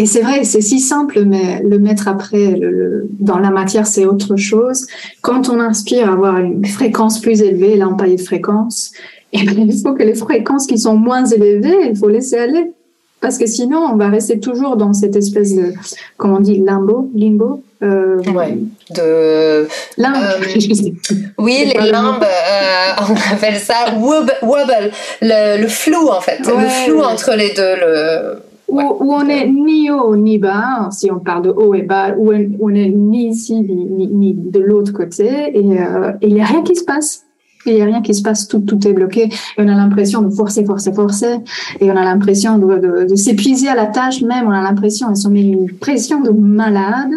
et 0.00 0.06
c'est 0.06 0.22
vrai, 0.22 0.44
c'est 0.44 0.62
si 0.62 0.80
simple, 0.80 1.26
mais 1.26 1.60
le 1.62 1.78
mettre 1.78 2.08
après 2.08 2.52
le, 2.52 3.06
dans 3.18 3.38
la 3.38 3.50
matière, 3.50 3.86
c'est 3.86 4.06
autre 4.06 4.34
chose. 4.36 4.86
Quand 5.20 5.50
on 5.50 5.60
inspire 5.60 6.08
à 6.08 6.14
avoir 6.14 6.38
une 6.38 6.64
fréquence 6.64 7.20
plus 7.20 7.42
élevée, 7.42 7.76
là 7.76 7.86
on 7.86 7.96
parle 7.96 8.16
de 8.16 8.22
fréquence, 8.22 8.92
et 9.34 9.42
bien, 9.42 9.66
il 9.68 9.78
faut 9.78 9.92
que 9.92 10.02
les 10.02 10.14
fréquences 10.14 10.66
qui 10.66 10.78
sont 10.78 10.96
moins 10.96 11.26
élevées, 11.26 11.90
il 11.90 11.96
faut 11.98 12.08
laisser 12.08 12.38
aller. 12.38 12.72
Parce 13.20 13.36
que 13.36 13.44
sinon, 13.44 13.80
on 13.92 13.96
va 13.96 14.08
rester 14.08 14.40
toujours 14.40 14.78
dans 14.78 14.94
cette 14.94 15.16
espèce 15.16 15.54
de, 15.54 15.74
comment 16.16 16.36
on 16.36 16.40
dit, 16.40 16.56
limbo, 16.56 17.10
limbo. 17.14 17.62
Euh, 17.82 18.22
ouais, 18.32 18.56
de. 18.96 19.68
Limbe. 19.98 20.16
Euh, 20.16 20.90
oui, 21.38 21.70
les 21.74 21.90
limbes, 21.90 22.22
euh, 22.22 23.02
on 23.06 23.34
appelle 23.34 23.56
ça 23.56 23.94
wobble, 23.98 24.90
le, 25.20 25.60
le 25.60 25.68
flou 25.68 26.08
en 26.08 26.22
fait, 26.22 26.38
le 26.38 26.68
flou 26.86 27.02
entre 27.02 27.34
les 27.36 27.52
deux. 27.52 27.76
Le 27.76 28.49
où, 28.70 29.12
on 29.12 29.28
est 29.28 29.46
ni 29.46 29.90
haut 29.90 30.16
ni 30.16 30.38
bas, 30.38 30.88
si 30.90 31.10
on 31.10 31.18
parle 31.18 31.42
de 31.42 31.50
haut 31.50 31.74
et 31.74 31.82
bas, 31.82 32.14
où 32.16 32.32
on 32.32 32.74
est 32.74 32.88
ni 32.88 33.28
ici 33.28 33.60
ni, 33.60 34.06
ni, 34.06 34.34
de 34.34 34.60
l'autre 34.60 34.92
côté, 34.92 35.26
et 35.26 35.80
euh, 35.80 36.12
il 36.22 36.34
n'y 36.34 36.40
a 36.40 36.46
rien 36.46 36.62
qui 36.62 36.76
se 36.76 36.84
passe. 36.84 37.24
Il 37.66 37.74
n'y 37.74 37.82
a 37.82 37.84
rien 37.84 38.00
qui 38.00 38.14
se 38.14 38.22
passe, 38.22 38.48
tout, 38.48 38.60
tout 38.60 38.88
est 38.88 38.94
bloqué. 38.94 39.24
Et 39.24 39.30
on 39.58 39.68
a 39.68 39.74
l'impression 39.74 40.22
de 40.22 40.30
forcer, 40.30 40.64
forcer, 40.64 40.94
forcer. 40.94 41.40
Et 41.80 41.90
on 41.90 41.96
a 41.96 42.04
l'impression 42.04 42.56
de, 42.56 42.78
de, 42.78 43.04
de 43.04 43.14
s'épuiser 43.14 43.68
à 43.68 43.74
la 43.74 43.84
tâche 43.84 44.22
même. 44.22 44.46
On 44.46 44.50
a 44.50 44.62
l'impression, 44.62 45.08
on 45.10 45.14
se 45.14 45.28
met 45.28 45.42
une 45.42 45.70
pression 45.70 46.22
de 46.22 46.30
malade, 46.30 47.12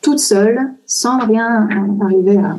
toute 0.00 0.18
seule, 0.18 0.72
sans 0.86 1.18
rien 1.18 1.68
arriver 2.00 2.38
à, 2.38 2.56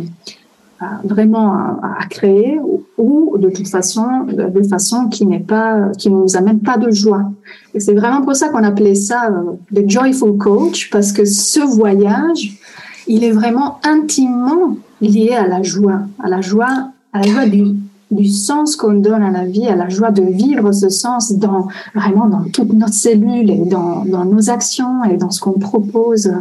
vraiment 1.04 1.54
à, 1.54 2.06
créer 2.10 2.60
ou, 2.98 3.36
de 3.38 3.50
toute 3.50 3.68
façon 3.68 4.06
de 4.28 4.64
façon 4.64 5.08
qui 5.08 5.26
n'est 5.26 5.40
pas 5.40 5.90
qui 5.98 6.10
ne 6.10 6.18
nous 6.18 6.38
amène 6.38 6.60
pas 6.60 6.78
de 6.78 6.92
joie 6.92 7.32
et 7.74 7.80
c'est 7.80 7.94
vraiment 7.94 8.22
pour 8.22 8.36
ça 8.36 8.50
qu'on 8.50 8.64
appelait 8.64 8.96
ça 8.96 9.30
euh, 9.30 9.54
le 9.72 9.88
joyful 9.88 10.38
coach 10.38 10.90
parce 10.92 11.12
que 11.12 11.26
ce 11.26 11.60
voyage 11.60 12.60
il 13.08 13.24
est 13.24 13.32
vraiment 13.32 13.80
intimement 13.84 14.78
lié 15.02 15.34
à 15.34 15.48
la 15.48 15.64
joie, 15.64 16.02
à 16.24 16.30
la 16.30 16.42
joie, 16.42 16.92
à 17.14 17.22
la 17.22 17.28
joie 17.28 17.46
du, 17.46 17.76
du 18.12 18.28
sens 18.28 18.76
qu'on 18.76 18.94
donne 18.94 19.24
à 19.24 19.32
la 19.32 19.46
vie, 19.46 19.68
à 19.68 19.76
la 19.76 19.90
joie 19.90 20.12
de 20.12 20.24
vivre 20.24 20.72
ce 20.72 20.90
sens 20.90 21.34
dans 21.34 21.68
vraiment 21.96 22.28
dans 22.28 22.44
toute 22.44 22.74
notre 22.74 22.94
cellule 22.94 23.50
et 23.50 23.66
dans, 23.66 24.06
dans 24.06 24.26
nos 24.26 24.50
actions 24.50 25.04
et 25.06 25.18
dans 25.18 25.32
ce 25.32 25.40
qu'on 25.40 25.60
propose. 25.60 26.32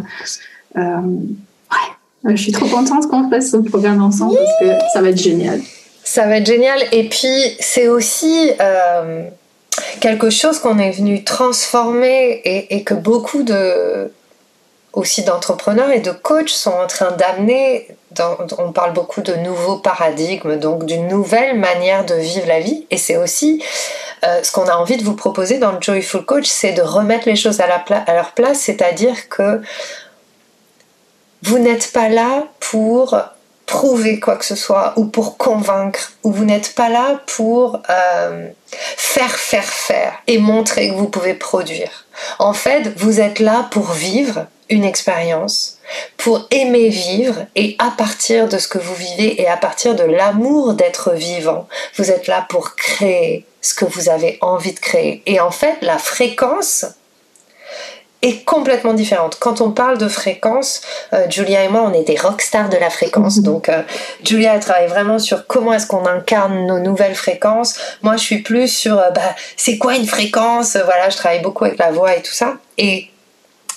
Euh, 0.77 1.01
je 2.35 2.43
suis 2.43 2.53
trop 2.53 2.67
contente 2.67 3.07
qu'on 3.09 3.29
fasse 3.31 3.51
ce 3.51 3.57
programme 3.59 4.03
ensemble 4.03 4.37
parce 4.37 4.61
que 4.61 4.85
ça 4.93 5.01
va 5.01 5.11
être 5.11 5.21
génial. 5.21 5.61
Ça 6.05 6.27
va 6.27 6.39
être 6.39 6.47
génial. 6.47 6.81
Et 6.93 7.09
puis, 7.09 7.57
c'est 7.61 7.89
aussi 7.89 8.53
euh, 8.61 9.25
quelque 10.01 10.31
chose 10.31 10.59
qu'on 10.59 10.79
est 10.79 10.93
venu 10.93 11.25
transformer 11.25 12.41
et, 12.45 12.77
et 12.77 12.85
que 12.85 12.95
beaucoup 12.95 13.43
de 13.43 14.11
aussi 14.97 15.23
d'entrepreneurs 15.25 15.91
et 15.91 16.01
de 16.01 16.11
coachs 16.11 16.49
sont 16.49 16.73
en 16.73 16.87
train 16.87 17.13
d'amener, 17.13 17.87
on 18.59 18.73
parle 18.73 18.95
beaucoup 18.95 19.21
de 19.21 19.35
nouveaux 19.35 19.77
paradigmes, 19.77 20.57
donc 20.57 20.87
d'une 20.87 21.07
nouvelle 21.07 21.59
manière 21.59 22.07
de 22.07 22.15
vivre 22.15 22.47
la 22.49 22.61
vie. 22.61 22.87
Et 22.91 22.97
c'est 22.97 23.19
aussi 23.19 23.63
euh, 24.25 24.43
ce 24.43 24.51
qu'on 24.53 24.65
a 24.65 24.75
envie 24.75 24.97
de 24.97 25.05
vous 25.05 25.15
proposer 25.15 25.59
dans 25.59 25.73
le 25.73 25.79
Joyful 25.83 26.25
Coach, 26.25 26.47
c'est 26.47 26.73
de 26.73 26.81
remettre 26.81 27.29
les 27.29 27.37
choses 27.37 27.61
à, 27.61 27.67
la 27.67 27.77
à 27.77 28.15
leur 28.15 28.33
place, 28.33 28.59
c'est-à-dire 28.59 29.29
que 29.29 29.61
vous 31.47 31.61
n'êtes 31.61 31.93
pas 31.93 32.09
là 32.09 32.45
pour 32.59 33.17
prouver 33.67 34.19
quoi 34.19 34.37
que 34.37 34.45
ce 34.45 34.57
soit 34.57 34.95
ou 34.97 35.07
pour 35.07 35.37
convaincre, 35.37 36.13
ou 36.25 36.33
vous 36.33 36.45
n'êtes 36.45 36.75
pas 36.75 36.89
là 36.89 37.21
pour 37.27 37.81
euh, 37.89 38.49
faire, 38.97 39.37
faire, 39.37 39.65
faire 39.65 40.13
et 40.27 40.39
montrer 40.39 40.89
que 40.89 40.95
vous 40.95 41.09
pouvez 41.09 41.35
produire. 41.35 42.07
En 42.41 42.53
fait, 42.53 42.93
vous 42.97 43.21
êtes 43.21 43.39
là 43.39 43.69
pour 43.71 43.93
vivre 43.93 44.47
une 44.69 44.85
expérience, 44.85 45.79
pour 46.17 46.49
aimer 46.51 46.89
vivre 46.89 47.47
et 47.55 47.77
à 47.79 47.93
partir 47.93 48.49
de 48.49 48.59
ce 48.59 48.67
que 48.67 48.79
vous 48.79 48.95
vivez 48.95 49.41
et 49.41 49.47
à 49.47 49.57
partir 49.57 49.95
de 49.95 50.03
l'amour 50.03 50.75
d'être 50.75 51.13
vivant, 51.13 51.69
vous 51.97 52.11
êtes 52.11 52.27
là 52.27 52.45
pour 52.49 52.75
créer 52.75 53.47
ce 53.61 53.75
que 53.75 53.85
vous 53.85 54.09
avez 54.09 54.39
envie 54.41 54.73
de 54.73 54.81
créer. 54.81 55.23
Et 55.27 55.39
en 55.39 55.53
fait, 55.53 55.77
la 55.83 55.99
fréquence 55.99 56.87
est 58.23 58.45
complètement 58.45 58.95
différente. 58.95 59.37
Quand 59.39 59.61
on 59.61 59.71
parle 59.71 59.99
de 59.99 60.09
fréquence, 60.09 60.81
euh, 61.13 61.29
Julia 61.29 61.65
et 61.65 61.69
moi, 61.69 61.83
on 61.83 61.93
est 61.93 62.05
des 62.05 62.17
rockstars 62.17 62.69
de 62.69 62.77
la 62.77 62.91
fréquence. 62.91 63.39
Mhm. 63.39 63.43
Donc, 63.43 63.69
euh, 63.69 63.83
Julia, 64.25 64.55
elle 64.55 64.61
travaille 64.61 64.89
vraiment 64.89 65.19
sur 65.19 65.47
comment 65.47 65.73
est-ce 65.73 65.87
qu'on 65.87 66.07
incarne 66.07 66.67
nos 66.67 66.79
nouvelles 66.79 67.15
fréquences. 67.15 67.79
Moi, 68.03 68.17
je 68.17 68.23
suis 68.23 68.43
plus 68.43 68.69
sur, 68.69 68.99
euh, 68.99 69.11
bah, 69.11 69.35
c'est 69.57 69.79
quoi 69.79 69.97
une 69.97 70.07
fréquence? 70.07 70.77
Voilà, 70.77 71.11
je 71.11 71.17
travaille 71.17 71.43
beaucoup 71.43 71.65
avec 71.65 71.79
la 71.79 71.91
voix 71.91 72.17
et 72.17 72.23
tout 72.23 72.33
ça. 72.33 72.55
Et 72.79 73.11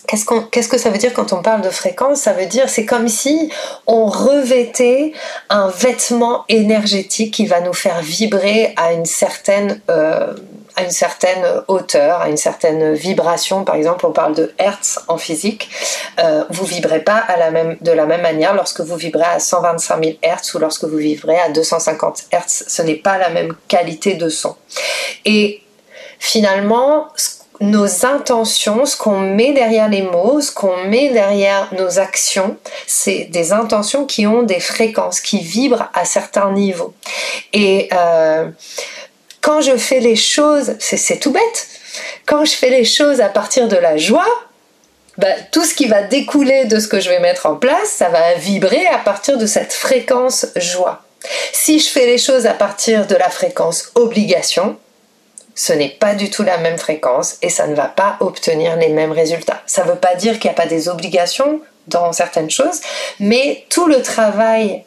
Qu'est-ce, 0.09 0.67
que 0.67 0.79
ça 0.79 0.89
veut 0.89 0.97
dire 0.97 1.13
quand 1.13 1.33
on 1.33 1.43
parle 1.43 1.61
de 1.61 1.69
fréquence? 1.69 2.21
Ça 2.21 2.33
veut 2.33 2.47
dire 2.47 2.67
c'est 2.67 2.85
comme 2.85 3.07
si 3.07 3.51
on 3.85 4.07
revêtait 4.07 5.13
un 5.51 5.67
vêtement 5.67 6.45
énergétique 6.49 7.31
qui 7.31 7.45
va 7.45 7.61
nous 7.61 7.73
faire 7.73 8.01
vibrer 8.01 8.73
à 8.75 8.93
une 8.93 9.05
certaine 9.05 9.79
euh, 9.91 10.33
à 10.79 10.83
une 10.83 10.91
certaine 10.91 11.45
hauteur, 11.67 12.21
à 12.21 12.29
une 12.29 12.37
certaine 12.37 12.93
vibration. 12.93 13.65
Par 13.65 13.75
exemple, 13.75 14.05
on 14.05 14.11
parle 14.11 14.33
de 14.33 14.53
hertz 14.57 14.99
en 15.09 15.17
physique. 15.17 15.69
Euh, 16.19 16.45
vous 16.49 16.65
vibrez 16.65 17.01
pas 17.01 17.17
à 17.17 17.35
la 17.37 17.51
même, 17.51 17.77
de 17.81 17.91
la 17.91 18.05
même 18.05 18.21
manière 18.21 18.53
lorsque 18.53 18.79
vous 18.79 18.95
vibrez 18.95 19.25
à 19.25 19.39
125 19.39 20.03
000 20.03 20.17
hertz 20.21 20.53
ou 20.53 20.59
lorsque 20.59 20.85
vous 20.85 20.97
vibrez 20.97 21.37
à 21.37 21.49
250 21.49 22.23
hertz. 22.31 22.63
Ce 22.67 22.81
n'est 22.81 22.95
pas 22.95 23.17
la 23.17 23.29
même 23.29 23.55
qualité 23.67 24.13
de 24.13 24.29
son. 24.29 24.55
Et 25.25 25.61
finalement, 26.17 27.09
nos 27.59 28.05
intentions, 28.05 28.85
ce 28.85 28.95
qu'on 28.95 29.19
met 29.19 29.51
derrière 29.51 29.89
les 29.89 30.01
mots, 30.01 30.39
ce 30.39 30.53
qu'on 30.53 30.85
met 30.85 31.09
derrière 31.09 31.67
nos 31.77 31.99
actions, 31.99 32.55
c'est 32.87 33.25
des 33.25 33.51
intentions 33.51 34.05
qui 34.05 34.25
ont 34.27 34.43
des 34.43 34.61
fréquences, 34.61 35.19
qui 35.19 35.39
vibrent 35.39 35.89
à 35.93 36.05
certains 36.05 36.53
niveaux. 36.53 36.93
Et 37.51 37.89
euh, 37.91 38.49
quand 39.41 39.61
je 39.61 39.77
fais 39.77 39.99
les 39.99 40.15
choses, 40.15 40.75
c'est 40.79 41.19
tout 41.19 41.31
bête, 41.31 41.67
quand 42.25 42.45
je 42.45 42.51
fais 42.51 42.69
les 42.69 42.85
choses 42.85 43.21
à 43.21 43.29
partir 43.29 43.67
de 43.67 43.77
la 43.77 43.97
joie, 43.97 44.27
bah, 45.17 45.27
tout 45.51 45.65
ce 45.65 45.73
qui 45.73 45.87
va 45.87 46.03
découler 46.03 46.65
de 46.65 46.79
ce 46.79 46.87
que 46.87 46.99
je 46.99 47.09
vais 47.09 47.19
mettre 47.19 47.45
en 47.45 47.55
place, 47.55 47.89
ça 47.89 48.09
va 48.09 48.35
vibrer 48.35 48.85
à 48.87 48.99
partir 48.99 49.37
de 49.37 49.45
cette 49.45 49.73
fréquence 49.73 50.47
joie. 50.55 51.03
Si 51.51 51.79
je 51.79 51.89
fais 51.89 52.05
les 52.05 52.17
choses 52.17 52.45
à 52.45 52.53
partir 52.53 53.05
de 53.05 53.15
la 53.15 53.29
fréquence 53.29 53.91
obligation, 53.95 54.77
ce 55.55 55.73
n'est 55.73 55.89
pas 55.89 56.15
du 56.15 56.29
tout 56.29 56.43
la 56.43 56.57
même 56.57 56.77
fréquence 56.77 57.37
et 57.41 57.49
ça 57.49 57.67
ne 57.67 57.75
va 57.75 57.87
pas 57.87 58.15
obtenir 58.21 58.77
les 58.77 58.87
mêmes 58.87 59.11
résultats. 59.11 59.61
Ça 59.65 59.83
ne 59.83 59.89
veut 59.89 59.97
pas 59.97 60.15
dire 60.15 60.39
qu'il 60.39 60.49
n'y 60.49 60.55
a 60.55 60.61
pas 60.61 60.67
des 60.67 60.87
obligations 60.87 61.59
dans 61.87 62.13
certaines 62.13 62.49
choses, 62.49 62.79
mais 63.19 63.65
tout 63.69 63.87
le 63.87 64.01
travail 64.01 64.85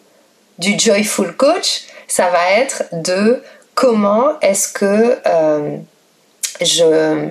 du 0.58 0.78
joyful 0.78 1.36
coach, 1.36 1.82
ça 2.08 2.30
va 2.30 2.52
être 2.52 2.84
de 2.92 3.42
comment 3.74 4.38
est-ce 4.40 4.72
que 4.72 5.18
euh, 5.26 5.78
je 6.60 7.28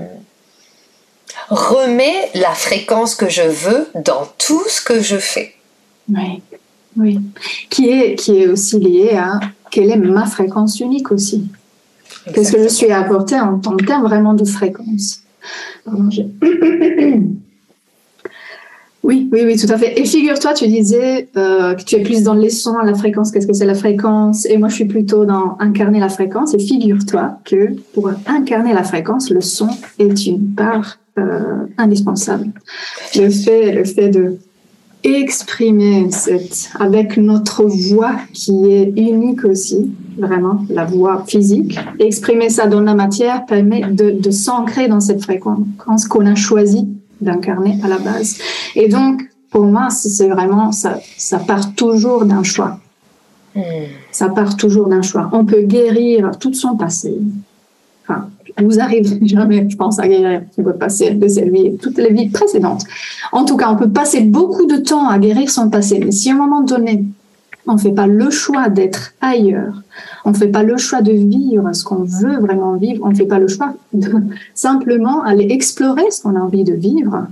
remets 1.49 2.29
la 2.35 2.53
fréquence 2.53 3.15
que 3.15 3.29
je 3.29 3.43
veux 3.43 3.87
dans 3.95 4.27
tout 4.37 4.63
ce 4.67 4.81
que 4.81 5.01
je 5.01 5.17
fais? 5.17 5.53
Oui, 6.09 6.41
oui. 6.97 7.19
Qui 7.69 7.89
est, 7.89 8.15
qui 8.15 8.37
est 8.37 8.47
aussi 8.47 8.79
lié 8.79 9.15
à 9.15 9.39
quelle 9.69 9.91
est 9.91 9.97
ma 9.97 10.25
fréquence 10.25 10.79
unique 10.79 11.11
aussi. 11.11 11.47
Qu'est-ce 12.33 12.51
que 12.51 12.61
je 12.61 12.67
suis 12.67 12.91
apporté 12.91 13.39
en, 13.39 13.59
tant 13.59 13.75
termes 13.77 14.03
vraiment 14.03 14.33
de 14.33 14.45
fréquence? 14.45 15.23
Oui, 19.03 19.29
oui, 19.31 19.41
oui, 19.45 19.57
tout 19.57 19.71
à 19.71 19.77
fait. 19.77 19.99
Et 19.99 20.05
figure-toi, 20.05 20.53
tu 20.53 20.67
disais 20.67 21.27
euh, 21.35 21.73
que 21.73 21.83
tu 21.83 21.95
es 21.95 22.03
plus 22.03 22.23
dans 22.23 22.35
les 22.35 22.51
sons, 22.51 22.77
la 22.83 22.93
fréquence, 22.93 23.31
qu'est-ce 23.31 23.47
que 23.47 23.53
c'est 23.53 23.65
la 23.65 23.73
fréquence? 23.73 24.45
Et 24.45 24.57
moi, 24.57 24.69
je 24.69 24.75
suis 24.75 24.85
plutôt 24.85 25.25
dans 25.25 25.57
incarner 25.59 25.99
la 25.99 26.09
fréquence. 26.09 26.53
Et 26.53 26.59
figure-toi 26.59 27.39
que 27.43 27.73
pour 27.93 28.11
incarner 28.27 28.73
la 28.73 28.83
fréquence, 28.83 29.31
le 29.31 29.41
son 29.41 29.69
est 29.97 30.27
une 30.27 30.53
part 30.53 30.99
euh, 31.17 31.65
indispensable. 31.77 32.51
Le 33.15 33.29
fait, 33.29 33.71
le 33.71 33.85
fait 33.85 34.09
de 34.09 34.37
exprimer 35.03 36.11
cette, 36.11 36.69
avec 36.79 37.17
notre 37.17 37.65
voix 37.65 38.15
qui 38.33 38.71
est 38.71 38.93
unique 38.95 39.43
aussi, 39.45 39.91
vraiment, 40.17 40.63
la 40.69 40.85
voix 40.85 41.23
physique. 41.27 41.79
Exprimer 41.99 42.49
ça 42.49 42.67
dans 42.67 42.81
la 42.81 42.93
matière 42.93 43.45
permet 43.45 43.81
de, 43.81 44.31
s'ancrer 44.31 44.87
dans 44.87 44.99
cette 44.99 45.23
fréquence 45.23 46.05
qu'on 46.07 46.25
a 46.25 46.35
d'incarner 47.21 47.79
à 47.83 47.87
la 47.87 47.97
base. 47.97 48.37
Et 48.75 48.87
donc, 48.87 49.23
pour 49.49 49.65
moi, 49.65 49.89
c'est 49.89 50.29
vraiment, 50.29 50.71
ça, 50.71 50.99
ça 51.17 51.39
part 51.39 51.73
toujours 51.75 52.25
d'un 52.25 52.43
choix. 52.43 52.79
Hmm. 53.55 53.61
Ça 54.11 54.29
part 54.29 54.55
toujours 54.55 54.87
d'un 54.87 55.01
choix. 55.01 55.29
On 55.33 55.45
peut 55.45 55.61
guérir 55.61 56.31
tout 56.39 56.53
son 56.53 56.77
passé. 56.77 57.17
Enfin, 58.03 58.29
vous 58.59 58.79
arrive 58.79 59.19
jamais, 59.25 59.69
je 59.69 59.75
pense, 59.75 59.99
à 59.99 60.07
guérir 60.07 60.43
le 60.57 60.73
passé 60.73 61.11
de 61.11 61.27
cette 61.27 61.49
vie, 61.49 61.77
toutes 61.77 61.97
les 61.97 62.13
vies 62.13 62.29
précédentes. 62.29 62.83
En 63.31 63.45
tout 63.45 63.57
cas, 63.57 63.71
on 63.71 63.75
peut 63.75 63.89
passer 63.89 64.21
beaucoup 64.21 64.65
de 64.65 64.77
temps 64.77 65.07
à 65.07 65.19
guérir 65.19 65.49
son 65.49 65.69
passé, 65.69 66.01
mais 66.03 66.11
si 66.11 66.29
à 66.29 66.33
un 66.33 66.37
moment 66.37 66.61
donné, 66.61 67.05
on 67.67 67.73
ne 67.73 67.77
fait 67.77 67.91
pas 67.91 68.07
le 68.07 68.29
choix 68.29 68.69
d'être 68.69 69.13
ailleurs, 69.21 69.81
on 70.25 70.31
ne 70.31 70.35
fait 70.35 70.47
pas 70.47 70.63
le 70.63 70.77
choix 70.77 71.01
de 71.01 71.11
vivre 71.11 71.73
ce 71.73 71.83
qu'on 71.83 72.03
veut 72.03 72.39
vraiment 72.39 72.73
vivre, 72.75 73.03
on 73.05 73.09
ne 73.09 73.15
fait 73.15 73.25
pas 73.25 73.39
le 73.39 73.47
choix 73.47 73.73
de 73.93 74.11
simplement 74.53 75.23
aller 75.23 75.47
explorer 75.49 76.09
ce 76.11 76.21
qu'on 76.21 76.35
a 76.35 76.39
envie 76.39 76.63
de 76.63 76.73
vivre, 76.73 77.27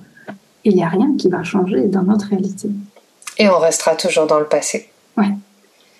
il 0.66 0.76
n'y 0.76 0.84
a 0.84 0.90
rien 0.90 1.16
qui 1.18 1.30
va 1.30 1.44
changer 1.44 1.88
dans 1.88 2.04
notre 2.04 2.28
réalité. 2.28 2.70
Et 3.38 3.48
on 3.50 3.58
restera 3.58 3.96
toujours 3.96 4.28
dans 4.28 4.40
le 4.40 4.46
passé. 4.46 4.90
Ouais. 5.18 5.30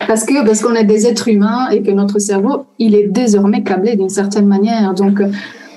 Parce 0.08 0.24
que 0.24 0.46
parce 0.46 0.62
qu'on 0.62 0.76
est 0.76 0.86
des 0.86 1.08
êtres 1.08 1.28
humains 1.28 1.70
et 1.70 1.82
que 1.82 1.92
notre 1.92 2.20
cerveau, 2.20 2.66
il 2.78 2.96
est 2.96 3.08
désormais 3.08 3.64
câblé 3.64 3.96
d'une 3.96 4.10
certaine 4.10 4.46
manière. 4.46 4.94
Donc, 4.94 5.22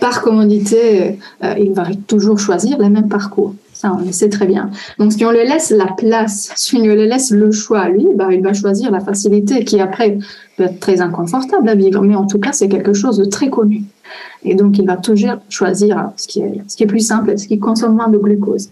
par 0.01 0.23
commodité, 0.23 1.19
euh, 1.45 1.55
il 1.59 1.73
va 1.73 1.85
toujours 2.07 2.39
choisir 2.39 2.79
le 2.79 2.89
même 2.89 3.09
parcours. 3.09 3.55
Ça, 3.83 3.93
on 3.99 4.05
le 4.05 4.13
sait 4.13 4.29
très 4.29 4.47
bien. 4.47 4.71
Donc, 4.99 5.13
si 5.13 5.25
on 5.25 5.33
le 5.33 5.43
laisse 5.43 5.71
la 5.71 5.87
place, 5.87 6.53
si 6.55 6.77
on 6.77 6.85
le 6.85 7.05
laisse 7.05 7.33
le 7.33 7.51
choix 7.51 7.81
à 7.81 7.89
lui, 7.89 8.07
bah, 8.15 8.29
il 8.31 8.41
va 8.41 8.53
choisir 8.53 8.93
la 8.93 9.01
facilité 9.01 9.65
qui, 9.65 9.81
après, 9.81 10.19
peut 10.57 10.63
être 10.63 10.79
très 10.79 11.01
inconfortable 11.01 11.69
à 11.69 11.75
vivre. 11.75 12.01
Mais 12.03 12.15
en 12.15 12.29
tout 12.29 12.39
cas, 12.39 12.53
c'est 12.53 12.69
quelque 12.69 12.93
chose 12.93 13.17
de 13.17 13.25
très 13.25 13.51
connu. 13.51 13.83
Et 14.45 14.55
donc, 14.55 14.79
il 14.79 14.87
va 14.87 14.97
toujours 14.97 15.39
choisir 15.49 16.13
ce 16.17 16.29
qui 16.29 16.43
est, 16.43 16.63
ce 16.69 16.77
qui 16.77 16.85
est 16.85 16.87
plus 16.87 17.05
simple, 17.05 17.37
ce 17.37 17.49
qui 17.49 17.59
consomme 17.59 17.97
moins 17.97 18.07
de 18.07 18.19
glucose. 18.19 18.69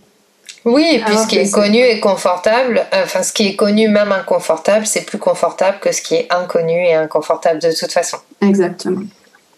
Oui, 0.64 0.86
et 0.92 1.00
puis 1.00 1.16
ce 1.16 1.26
qui 1.26 1.38
est 1.38 1.50
connu 1.50 1.78
et 1.78 1.98
confortable, 1.98 2.86
enfin 2.92 3.24
ce 3.24 3.32
qui 3.32 3.48
est 3.48 3.56
connu 3.56 3.88
même 3.88 4.12
inconfortable, 4.12 4.86
c'est 4.86 5.06
plus 5.06 5.18
confortable 5.18 5.78
que 5.80 5.90
ce 5.90 6.02
qui 6.02 6.14
est 6.14 6.28
inconnu 6.30 6.84
et 6.84 6.94
inconfortable 6.94 7.60
de 7.60 7.70
toute 7.76 7.90
façon. 7.90 8.18
Exactement. 8.42 9.00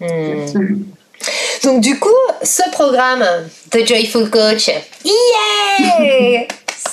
Hmm. 0.01 0.85
Donc 1.65 1.81
du 1.81 1.99
coup, 1.99 2.11
ce 2.43 2.63
programme 2.71 3.25
The 3.71 3.87
Joyful 3.87 4.31
Coach, 4.31 4.69
yeah 5.05 6.47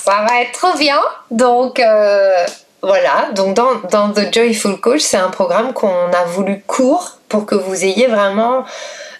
Ça 0.04 0.24
va 0.26 0.42
être 0.42 0.52
trop 0.52 0.76
bien. 0.78 1.00
Donc 1.30 1.78
euh, 1.78 2.46
voilà, 2.82 3.30
donc 3.34 3.54
dans, 3.54 3.74
dans 3.90 4.10
The 4.10 4.32
Joyful 4.32 4.80
Coach, 4.80 5.00
c'est 5.00 5.18
un 5.18 5.28
programme 5.28 5.72
qu'on 5.72 5.88
a 6.12 6.24
voulu 6.24 6.62
court 6.66 7.18
pour 7.28 7.44
que 7.44 7.54
vous 7.54 7.84
ayez 7.84 8.06
vraiment 8.06 8.64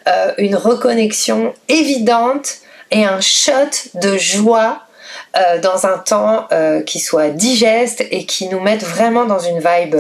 euh, 0.09 0.33
une 0.39 0.57
reconnexion 0.57 1.53
évidente 1.69 2.59
et 2.91 3.05
un 3.05 3.21
shot 3.21 3.53
de 3.95 4.17
joie 4.17 4.81
euh, 5.37 5.61
dans 5.61 5.87
un 5.87 5.99
temps 5.99 6.49
euh, 6.53 6.81
qui 6.83 7.01
soit 7.01 7.29
digeste 7.29 8.03
et 8.11 8.25
qui 8.25 8.49
nous 8.49 8.61
mette 8.61 8.83
vraiment 8.83 9.27
dans 9.27 9.39
une 9.39 9.59
vibe, 9.59 9.97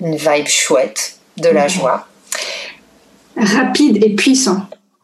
une 0.00 0.16
vibe 0.16 0.48
chouette 0.48 1.14
de 1.38 1.48
la 1.48 1.68
joie. 1.68 2.06
Rapide 3.36 4.02
et 4.04 4.14
puissant. 4.14 4.62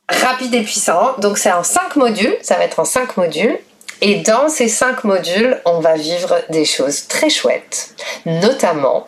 Rapide 0.09 0.55
et 0.55 0.63
puissant. 0.63 1.15
Donc 1.19 1.39
c'est 1.39 1.53
en 1.53 1.65
cinq 1.65 1.97
modules, 1.97 2.37
ça 2.43 2.57
va 2.57 2.65
être 2.65 2.81
en 2.81 2.85
cinq 2.85 3.17
modules. 3.17 3.59
Et 4.01 4.17
dans 4.17 4.49
ces 4.49 4.69
cinq 4.69 5.05
modules, 5.05 5.61
on 5.65 5.79
va 5.79 5.95
vivre 5.95 6.41
des 6.51 6.65
choses 6.65 7.07
très 7.07 7.31
chouettes. 7.31 7.95
Notamment, 8.27 9.07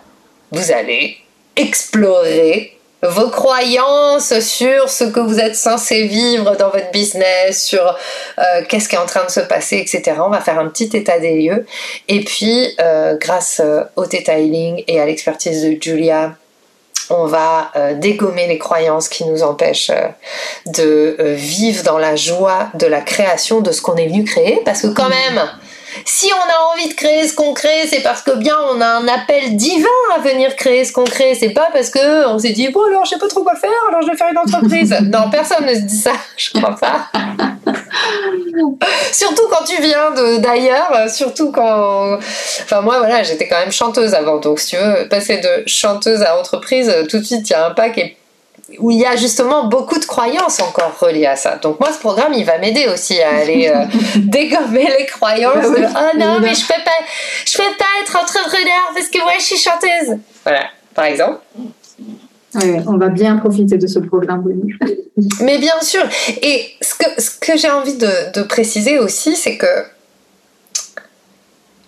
vous 0.52 0.70
allez 0.70 1.16
explorer 1.56 2.78
vos 3.02 3.28
croyances 3.28 4.38
sur 4.40 4.88
ce 4.88 5.04
que 5.04 5.20
vous 5.20 5.38
êtes 5.38 5.56
censé 5.56 6.06
vivre 6.06 6.56
dans 6.56 6.70
votre 6.70 6.90
business, 6.90 7.64
sur 7.64 7.98
euh, 8.38 8.62
qu'est-ce 8.68 8.88
qui 8.88 8.94
est 8.94 8.98
en 8.98 9.06
train 9.06 9.24
de 9.24 9.30
se 9.30 9.40
passer, 9.40 9.78
etc. 9.78 10.16
On 10.20 10.30
va 10.30 10.40
faire 10.40 10.58
un 10.58 10.68
petit 10.68 10.96
état 10.96 11.18
des 11.18 11.42
lieux. 11.42 11.66
Et 12.08 12.20
puis, 12.20 12.74
euh, 12.80 13.16
grâce 13.18 13.60
euh, 13.62 13.82
au 13.96 14.06
detailing 14.06 14.84
et 14.86 15.00
à 15.00 15.06
l'expertise 15.06 15.64
de 15.64 15.76
Julia, 15.80 16.36
on 17.10 17.26
va 17.26 17.70
dégommer 17.94 18.46
les 18.46 18.58
croyances 18.58 19.08
qui 19.08 19.24
nous 19.24 19.42
empêchent 19.42 19.92
de 20.66 21.16
vivre 21.20 21.82
dans 21.84 21.98
la 21.98 22.16
joie 22.16 22.68
de 22.74 22.86
la 22.86 23.00
création 23.00 23.60
de 23.60 23.72
ce 23.72 23.82
qu'on 23.82 23.96
est 23.96 24.06
venu 24.06 24.24
créer. 24.24 24.60
Parce 24.64 24.82
que 24.82 24.88
quand 24.88 25.08
même, 25.08 25.40
si 26.04 26.30
on 26.32 26.36
a 26.36 26.74
envie 26.74 26.88
de 26.88 26.94
créer 26.94 27.26
ce 27.28 27.34
qu'on 27.34 27.54
crée, 27.54 27.86
c'est 27.88 28.02
parce 28.02 28.22
que 28.22 28.32
bien 28.36 28.56
on 28.72 28.80
a 28.80 28.86
un 28.86 29.06
appel 29.08 29.56
divin 29.56 29.86
à 30.16 30.20
venir 30.20 30.56
créer 30.56 30.84
ce 30.84 30.92
qu'on 30.92 31.04
crée. 31.04 31.34
C'est 31.34 31.50
pas 31.50 31.68
parce 31.72 31.90
que 31.90 32.26
on 32.28 32.38
s'est 32.38 32.52
dit 32.52 32.68
bon 32.68 32.82
alors 32.88 33.04
je 33.04 33.10
sais 33.10 33.18
pas 33.18 33.28
trop 33.28 33.42
quoi 33.42 33.54
faire, 33.54 33.70
alors 33.88 34.02
je 34.02 34.10
vais 34.10 34.16
faire 34.16 34.30
une 34.30 34.38
entreprise. 34.38 34.94
non, 35.02 35.30
personne 35.30 35.66
ne 35.66 35.74
se 35.74 35.80
dit 35.80 35.96
ça, 35.96 36.12
je 36.36 36.50
crois 36.58 36.76
pas. 36.76 37.10
d'ailleurs, 40.38 41.08
surtout 41.08 41.50
quand, 41.52 42.18
enfin 42.62 42.80
moi 42.80 42.98
voilà, 42.98 43.22
j'étais 43.22 43.48
quand 43.48 43.58
même 43.58 43.72
chanteuse 43.72 44.14
avant, 44.14 44.38
donc 44.38 44.60
si 44.60 44.68
tu 44.68 44.76
veux 44.76 45.08
passer 45.08 45.38
de 45.38 45.64
chanteuse 45.66 46.22
à 46.22 46.38
entreprise, 46.38 46.92
tout 47.08 47.18
de 47.18 47.24
suite 47.24 47.48
il 47.50 47.52
y 47.52 47.56
a 47.56 47.66
un 47.66 47.70
pas 47.70 47.90
qui 47.90 48.00
est 48.00 48.16
où 48.78 48.90
il 48.90 48.98
y 48.98 49.06
a 49.06 49.16
justement 49.16 49.64
beaucoup 49.64 49.98
de 49.98 50.04
croyances 50.04 50.60
encore 50.60 50.98
reliées 50.98 51.26
à 51.26 51.36
ça. 51.36 51.56
Donc 51.56 51.80
moi, 51.80 51.92
ce 51.92 51.98
programme, 51.98 52.32
il 52.32 52.44
va 52.44 52.58
m'aider 52.58 52.86
aussi 52.88 53.20
à 53.20 53.36
aller 53.36 53.68
euh, 53.68 53.84
dégommer 54.16 54.88
les 54.98 55.06
croyances 55.06 55.56
bah 55.56 55.80
de 55.80 55.86
oh 55.86 56.18
non, 56.18 56.40
mais 56.40 56.54
je 56.54 56.66
peux 56.66 56.82
pas, 56.82 56.90
je 57.46 57.56
peux 57.56 57.76
pas 57.78 57.84
être 58.02 58.16
entrepreneur 58.16 58.92
parce 58.94 59.08
que 59.08 59.18
moi, 59.18 59.32
je 59.38 59.44
suis 59.44 59.58
chanteuse. 59.58 60.18
Voilà, 60.44 60.66
par 60.94 61.04
exemple. 61.04 61.38
On 62.86 62.96
va 62.96 63.08
bien 63.08 63.36
profiter 63.36 63.78
de 63.78 63.86
ce 63.86 63.98
programme. 63.98 64.44
mais 65.40 65.58
bien 65.58 65.80
sûr. 65.80 66.02
Et 66.42 66.66
ce 66.80 66.94
que, 66.94 67.20
ce 67.20 67.30
que 67.30 67.56
j'ai 67.56 67.70
envie 67.70 67.96
de, 67.96 68.42
préciser 68.42 68.98
aussi, 68.98 69.36
c'est 69.36 69.56
que 69.56 69.66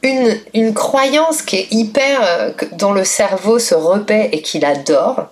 une, 0.03 0.37
une, 0.55 0.75
croyance 0.75 1.43
qui 1.43 1.57
est 1.57 1.73
hyper, 1.73 2.21
euh, 2.23 2.51
dont 2.73 2.93
le 2.93 3.05
cerveau 3.05 3.59
se 3.59 3.75
repaît 3.75 4.29
et 4.33 4.41
qu'il 4.41 4.65
adore, 4.65 5.31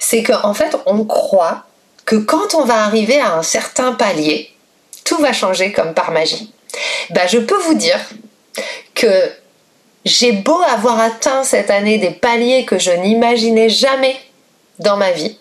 c'est 0.00 0.22
qu'en 0.22 0.48
en 0.48 0.54
fait, 0.54 0.76
on 0.86 1.04
croit 1.04 1.64
que 2.04 2.16
quand 2.16 2.54
on 2.54 2.64
va 2.64 2.84
arriver 2.84 3.20
à 3.20 3.36
un 3.36 3.42
certain 3.42 3.92
palier, 3.92 4.50
tout 5.04 5.18
va 5.18 5.32
changer 5.32 5.72
comme 5.72 5.94
par 5.94 6.10
magie. 6.10 6.52
Bah, 7.10 7.26
je 7.28 7.38
peux 7.38 7.58
vous 7.58 7.74
dire 7.74 8.00
que 8.94 9.30
j'ai 10.04 10.32
beau 10.32 10.60
avoir 10.72 11.00
atteint 11.00 11.42
cette 11.42 11.70
année 11.70 11.98
des 11.98 12.10
paliers 12.10 12.64
que 12.64 12.78
je 12.78 12.90
n'imaginais 12.90 13.68
jamais 13.68 14.16
dans 14.78 14.96
ma 14.96 15.12
vie, 15.12 15.38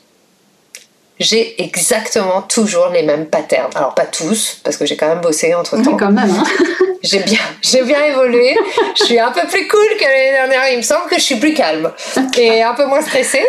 j'ai 1.19 1.61
exactement 1.63 2.41
toujours 2.41 2.89
les 2.89 3.03
mêmes 3.03 3.27
patterns. 3.27 3.71
Alors 3.75 3.95
pas 3.95 4.05
tous, 4.05 4.59
parce 4.63 4.75
que 4.75 4.85
j'ai 4.85 4.97
quand 4.97 5.07
même 5.07 5.21
bossé 5.21 5.53
entre 5.53 5.81
temps. 5.81 5.95
quand 5.95 6.11
même. 6.11 6.29
Hein. 6.29 6.43
j'ai 7.03 7.19
bien, 7.19 7.39
j'ai 7.61 7.83
bien 7.83 8.03
évolué. 8.03 8.57
je 8.97 9.05
suis 9.05 9.19
un 9.19 9.31
peu 9.31 9.47
plus 9.47 9.67
cool 9.67 9.87
que 9.97 10.03
l'année 10.03 10.31
dernière. 10.31 10.69
Il 10.71 10.77
me 10.77 10.81
semble 10.81 11.07
que 11.09 11.15
je 11.15 11.21
suis 11.21 11.37
plus 11.37 11.53
calme 11.53 11.91
et 12.37 12.63
un 12.63 12.73
peu 12.73 12.85
moins 12.85 13.01
stressée. 13.01 13.45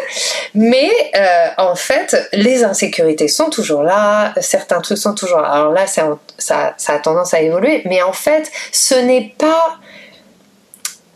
Mais 0.55 0.91
euh, 1.17 1.49
en 1.59 1.75
fait, 1.75 2.17
les 2.33 2.63
insécurités 2.63 3.29
sont 3.29 3.51
toujours 3.51 3.83
là. 3.83 4.33
Certains 4.41 4.81
trucs 4.81 4.99
sont 4.99 5.15
toujours 5.15 5.41
là. 5.41 5.49
Alors 5.49 5.73
là, 5.73 5.87
ça, 5.89 6.19
ça 6.39 6.75
a 6.87 6.99
tendance 7.01 7.35
à 7.35 7.41
évoluer. 7.41 7.83
Mais 7.87 8.01
en 8.03 8.13
fait, 8.13 8.51
ce 8.71 8.95
n'est 8.95 9.35
pas 9.39 9.79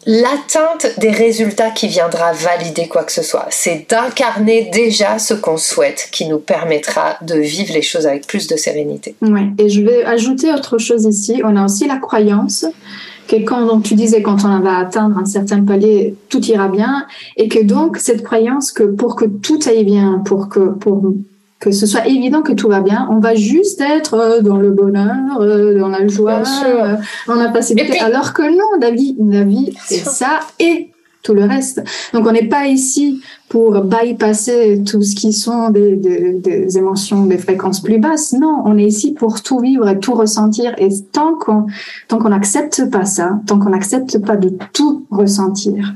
l'atteinte 0.06 0.98
des 0.98 1.10
résultats 1.10 1.70
qui 1.70 1.88
viendra 1.88 2.32
valider 2.32 2.88
quoi 2.88 3.04
que 3.04 3.12
ce 3.12 3.22
soit. 3.22 3.46
C'est 3.50 3.86
d'incarner 3.90 4.70
déjà 4.72 5.18
ce 5.18 5.34
qu'on 5.34 5.56
souhaite 5.56 6.08
qui 6.10 6.26
nous 6.26 6.38
permettra 6.38 7.16
de 7.22 7.36
vivre 7.36 7.72
les 7.74 7.82
choses 7.82 8.06
avec 8.06 8.26
plus 8.26 8.46
de 8.46 8.56
sérénité. 8.56 9.14
Oui, 9.22 9.42
et 9.58 9.68
je 9.68 9.82
vais 9.82 10.04
ajouter 10.04 10.52
autre 10.52 10.78
chose 10.78 11.04
ici. 11.04 11.42
On 11.44 11.56
a 11.56 11.64
aussi 11.64 11.86
la 11.86 11.96
croyance 11.96 12.64
que 13.28 13.36
quand 13.44 13.64
donc, 13.66 13.84
tu 13.84 13.94
disais 13.94 14.22
quand 14.22 14.44
on 14.44 14.60
va 14.60 14.78
atteindre 14.78 15.16
un 15.18 15.24
certain 15.24 15.64
palier, 15.64 16.16
tout 16.28 16.44
ira 16.46 16.68
bien, 16.68 17.06
et 17.36 17.48
que 17.48 17.62
donc 17.62 17.98
cette 17.98 18.24
croyance 18.24 18.72
que 18.72 18.82
pour 18.82 19.14
que 19.14 19.24
tout 19.24 19.60
aille 19.66 19.84
bien, 19.84 20.20
pour 20.24 20.48
que 20.48 20.70
pour 20.70 21.14
que 21.60 21.70
ce 21.70 21.86
soit 21.86 22.06
évident 22.08 22.40
que 22.40 22.52
tout 22.52 22.68
va 22.68 22.80
bien. 22.80 23.06
On 23.10 23.18
va 23.18 23.34
juste 23.34 23.80
être 23.82 24.14
euh, 24.14 24.40
dans 24.40 24.56
le 24.56 24.70
bonheur, 24.70 25.40
euh, 25.40 25.78
dans 25.78 25.88
la 25.88 26.08
joie, 26.08 26.42
euh, 26.66 26.96
en 27.28 27.34
la 27.34 27.52
facilité. 27.52 28.00
Alors 28.00 28.32
que 28.32 28.42
non, 28.42 28.80
la 28.80 28.90
vie, 28.90 29.14
la 29.20 29.44
vie, 29.44 29.76
c'est 29.86 30.06
ça 30.06 30.40
et 30.58 30.90
tout 31.22 31.34
le 31.34 31.44
reste. 31.44 31.82
Donc 32.14 32.26
on 32.26 32.32
n'est 32.32 32.48
pas 32.48 32.66
ici 32.66 33.22
pour 33.50 33.82
bypasser 33.82 34.82
tout 34.86 35.02
ce 35.02 35.14
qui 35.14 35.34
sont 35.34 35.68
des, 35.68 35.96
des, 35.96 36.32
des, 36.32 36.78
émotions, 36.78 37.26
des 37.26 37.36
fréquences 37.36 37.82
plus 37.82 37.98
basses. 37.98 38.32
Non, 38.32 38.62
on 38.64 38.78
est 38.78 38.86
ici 38.86 39.12
pour 39.12 39.42
tout 39.42 39.58
vivre 39.58 39.86
et 39.86 39.98
tout 39.98 40.14
ressentir. 40.14 40.74
Et 40.78 40.88
tant 41.12 41.34
qu'on 41.34 41.66
tant 42.08 42.18
qu'on 42.18 42.30
n'accepte 42.30 42.88
pas 42.90 43.04
ça, 43.04 43.38
tant 43.46 43.58
qu'on 43.58 43.70
n'accepte 43.70 44.18
pas 44.24 44.36
de 44.36 44.56
tout 44.72 45.04
ressentir, 45.10 45.92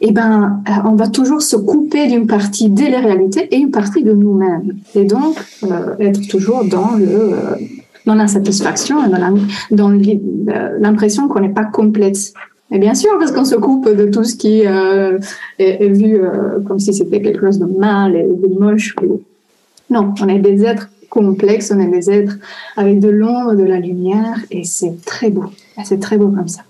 eh 0.00 0.12
ben, 0.12 0.62
euh, 0.68 0.72
on 0.84 0.94
va 0.94 1.08
toujours 1.08 1.42
se 1.42 1.56
couper 1.56 2.06
d'une 2.08 2.26
partie 2.26 2.68
de 2.68 2.84
la 2.90 3.00
réalité 3.00 3.48
et 3.54 3.56
une 3.56 3.70
partie 3.70 4.02
de 4.02 4.12
nous-mêmes. 4.12 4.76
Et 4.94 5.04
donc, 5.04 5.36
euh, 5.64 5.96
être 5.98 6.26
toujours 6.28 6.64
dans 6.64 6.92
le 6.96 7.06
euh, 7.06 7.56
dans 8.04 8.14
l'insatisfaction 8.14 9.04
et 9.04 9.08
dans 9.70 9.90
l'impression 10.78 11.26
qu'on 11.26 11.40
n'est 11.40 11.48
pas 11.48 11.64
complète. 11.64 12.32
Et 12.70 12.78
bien 12.78 12.94
sûr, 12.94 13.10
parce 13.18 13.32
qu'on 13.32 13.44
se 13.44 13.56
coupe 13.56 13.88
de 13.88 14.06
tout 14.06 14.22
ce 14.22 14.36
qui 14.36 14.60
est, 14.60 14.68
est, 15.58 15.88
vu 15.88 16.20
comme 16.68 16.78
si 16.78 16.94
c'était 16.94 17.20
quelque 17.20 17.40
chose 17.40 17.58
de 17.58 17.64
mal 17.64 18.14
et 18.14 18.22
de 18.22 18.60
moche. 18.60 18.94
Non, 19.90 20.14
on 20.22 20.28
est 20.28 20.38
des 20.38 20.64
êtres 20.64 20.88
complexes, 21.10 21.72
on 21.74 21.80
est 21.80 21.88
des 21.88 22.08
êtres 22.08 22.38
avec 22.76 23.00
de 23.00 23.08
l'ombre, 23.08 23.54
de 23.54 23.64
la 23.64 23.80
lumière, 23.80 24.38
et 24.52 24.62
c'est 24.62 25.04
très 25.04 25.30
beau. 25.30 25.46
C'est 25.82 25.98
très 25.98 26.16
beau 26.16 26.28
comme 26.28 26.48
ça. 26.48 26.62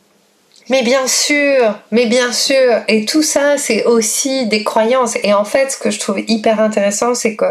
Mais 0.69 0.83
bien 0.83 1.07
sûr, 1.07 1.75
mais 1.93 2.07
bien 2.07 2.33
sûr. 2.33 2.81
Et 2.89 3.05
tout 3.05 3.23
ça, 3.23 3.57
c'est 3.57 3.85
aussi 3.85 4.47
des 4.47 4.65
croyances. 4.65 5.17
Et 5.23 5.33
en 5.33 5.45
fait, 5.45 5.71
ce 5.71 5.79
que 5.79 5.91
je 5.91 6.01
trouve 6.01 6.21
hyper 6.21 6.61
intéressant, 6.61 7.15
c'est 7.15 7.37
que, 7.37 7.45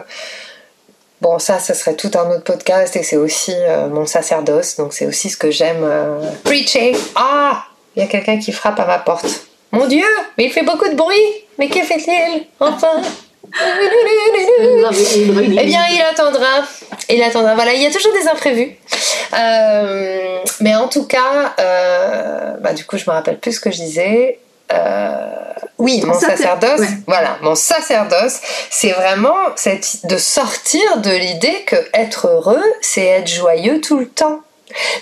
bon, 1.21 1.39
ça, 1.39 1.59
ça 1.59 1.73
serait 1.73 1.95
tout 1.95 2.11
un 2.15 2.29
autre 2.31 2.43
podcast 2.43 2.95
et 2.95 3.03
c'est 3.03 3.17
aussi 3.17 3.53
euh, 3.55 3.87
mon 3.87 4.05
sacerdoce. 4.05 4.75
Donc, 4.75 4.93
c'est 4.93 5.05
aussi 5.05 5.29
ce 5.29 5.37
que 5.37 5.49
j'aime 5.49 5.83
euh, 5.83 6.29
preacher. 6.43 6.93
Ah, 7.15 7.63
il 7.95 8.01
y 8.01 8.05
a 8.05 8.07
quelqu'un 8.07 8.37
qui 8.37 8.51
frappe 8.51 8.79
à 8.79 8.85
ma 8.85 8.99
porte. 8.99 9.47
Mon 9.71 9.87
Dieu, 9.87 10.05
mais 10.37 10.45
il 10.45 10.51
fait 10.51 10.63
beaucoup 10.63 10.89
de 10.89 10.95
bruit. 10.95 11.15
Mais 11.57 11.69
que 11.69 11.81
fait-il? 11.81 12.45
Enfin 12.59 13.01
eh 13.53 15.65
bien, 15.65 15.81
il 15.91 16.01
attendra. 16.01 16.63
Il 17.09 17.23
attendra. 17.23 17.55
Voilà, 17.55 17.73
il 17.73 17.81
y 17.81 17.85
a 17.85 17.91
toujours 17.91 18.13
des 18.13 18.27
imprévus. 18.27 18.75
Euh, 19.33 20.39
mais 20.61 20.75
en 20.75 20.87
tout 20.87 21.05
cas, 21.05 21.55
euh, 21.59 22.53
bah, 22.59 22.73
du 22.73 22.85
coup, 22.85 22.97
je 22.97 23.09
me 23.09 23.15
rappelle 23.15 23.39
plus 23.39 23.53
ce 23.53 23.59
que 23.59 23.71
je 23.71 23.77
disais. 23.77 24.39
Euh, 24.73 25.27
oui, 25.77 26.01
mon 26.03 26.13
sacerdoce, 26.13 26.81
voilà, 27.05 27.37
mon 27.41 27.53
sacerdoce, 27.53 28.39
c'est 28.71 28.91
vraiment 28.91 29.35
cette, 29.55 30.05
de 30.05 30.17
sortir 30.17 30.97
de 30.97 31.11
l'idée 31.11 31.63
que 31.67 31.75
être 31.93 32.27
heureux, 32.27 32.63
c'est 32.81 33.05
être 33.05 33.29
joyeux 33.29 33.79
tout 33.81 33.99
le 33.99 34.07
temps. 34.07 34.41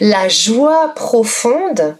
La 0.01 0.27
joie 0.27 0.91
profonde, 0.95 1.95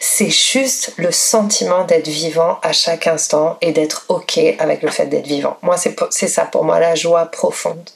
c'est 0.00 0.30
juste 0.30 0.92
le 0.96 1.12
sentiment 1.12 1.84
d'être 1.84 2.08
vivant 2.08 2.58
à 2.62 2.72
chaque 2.72 3.06
instant 3.06 3.56
et 3.60 3.72
d'être 3.72 4.06
OK 4.08 4.38
avec 4.58 4.82
le 4.82 4.90
fait 4.90 5.06
d'être 5.06 5.26
vivant. 5.26 5.56
Moi, 5.62 5.76
c'est 5.76 6.28
ça 6.28 6.44
pour 6.44 6.64
moi, 6.64 6.80
la 6.80 6.94
joie 6.94 7.26
profonde. 7.26 7.90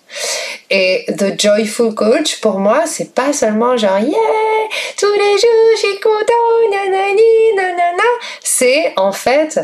Et 0.71 1.07
The 1.09 1.41
Joyful 1.41 1.95
Coach, 1.95 2.41
pour 2.41 2.59
moi, 2.59 2.85
c'est 2.87 3.15
pas 3.15 3.33
seulement 3.33 3.77
genre, 3.77 3.99
yeah, 3.99 4.19
tous 4.97 5.13
les 5.13 5.39
jours, 5.39 5.71
je 5.75 5.79
suis 5.79 6.01
content, 6.01 6.71
nanani, 6.71 7.55
nanana. 7.57 8.03
C'est 8.45 8.93
en 8.97 9.13
fait 9.13 9.61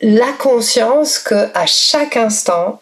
la 0.00 0.32
conscience 0.38 1.18
que 1.18 1.48
à 1.54 1.66
chaque 1.66 2.16
instant, 2.16 2.80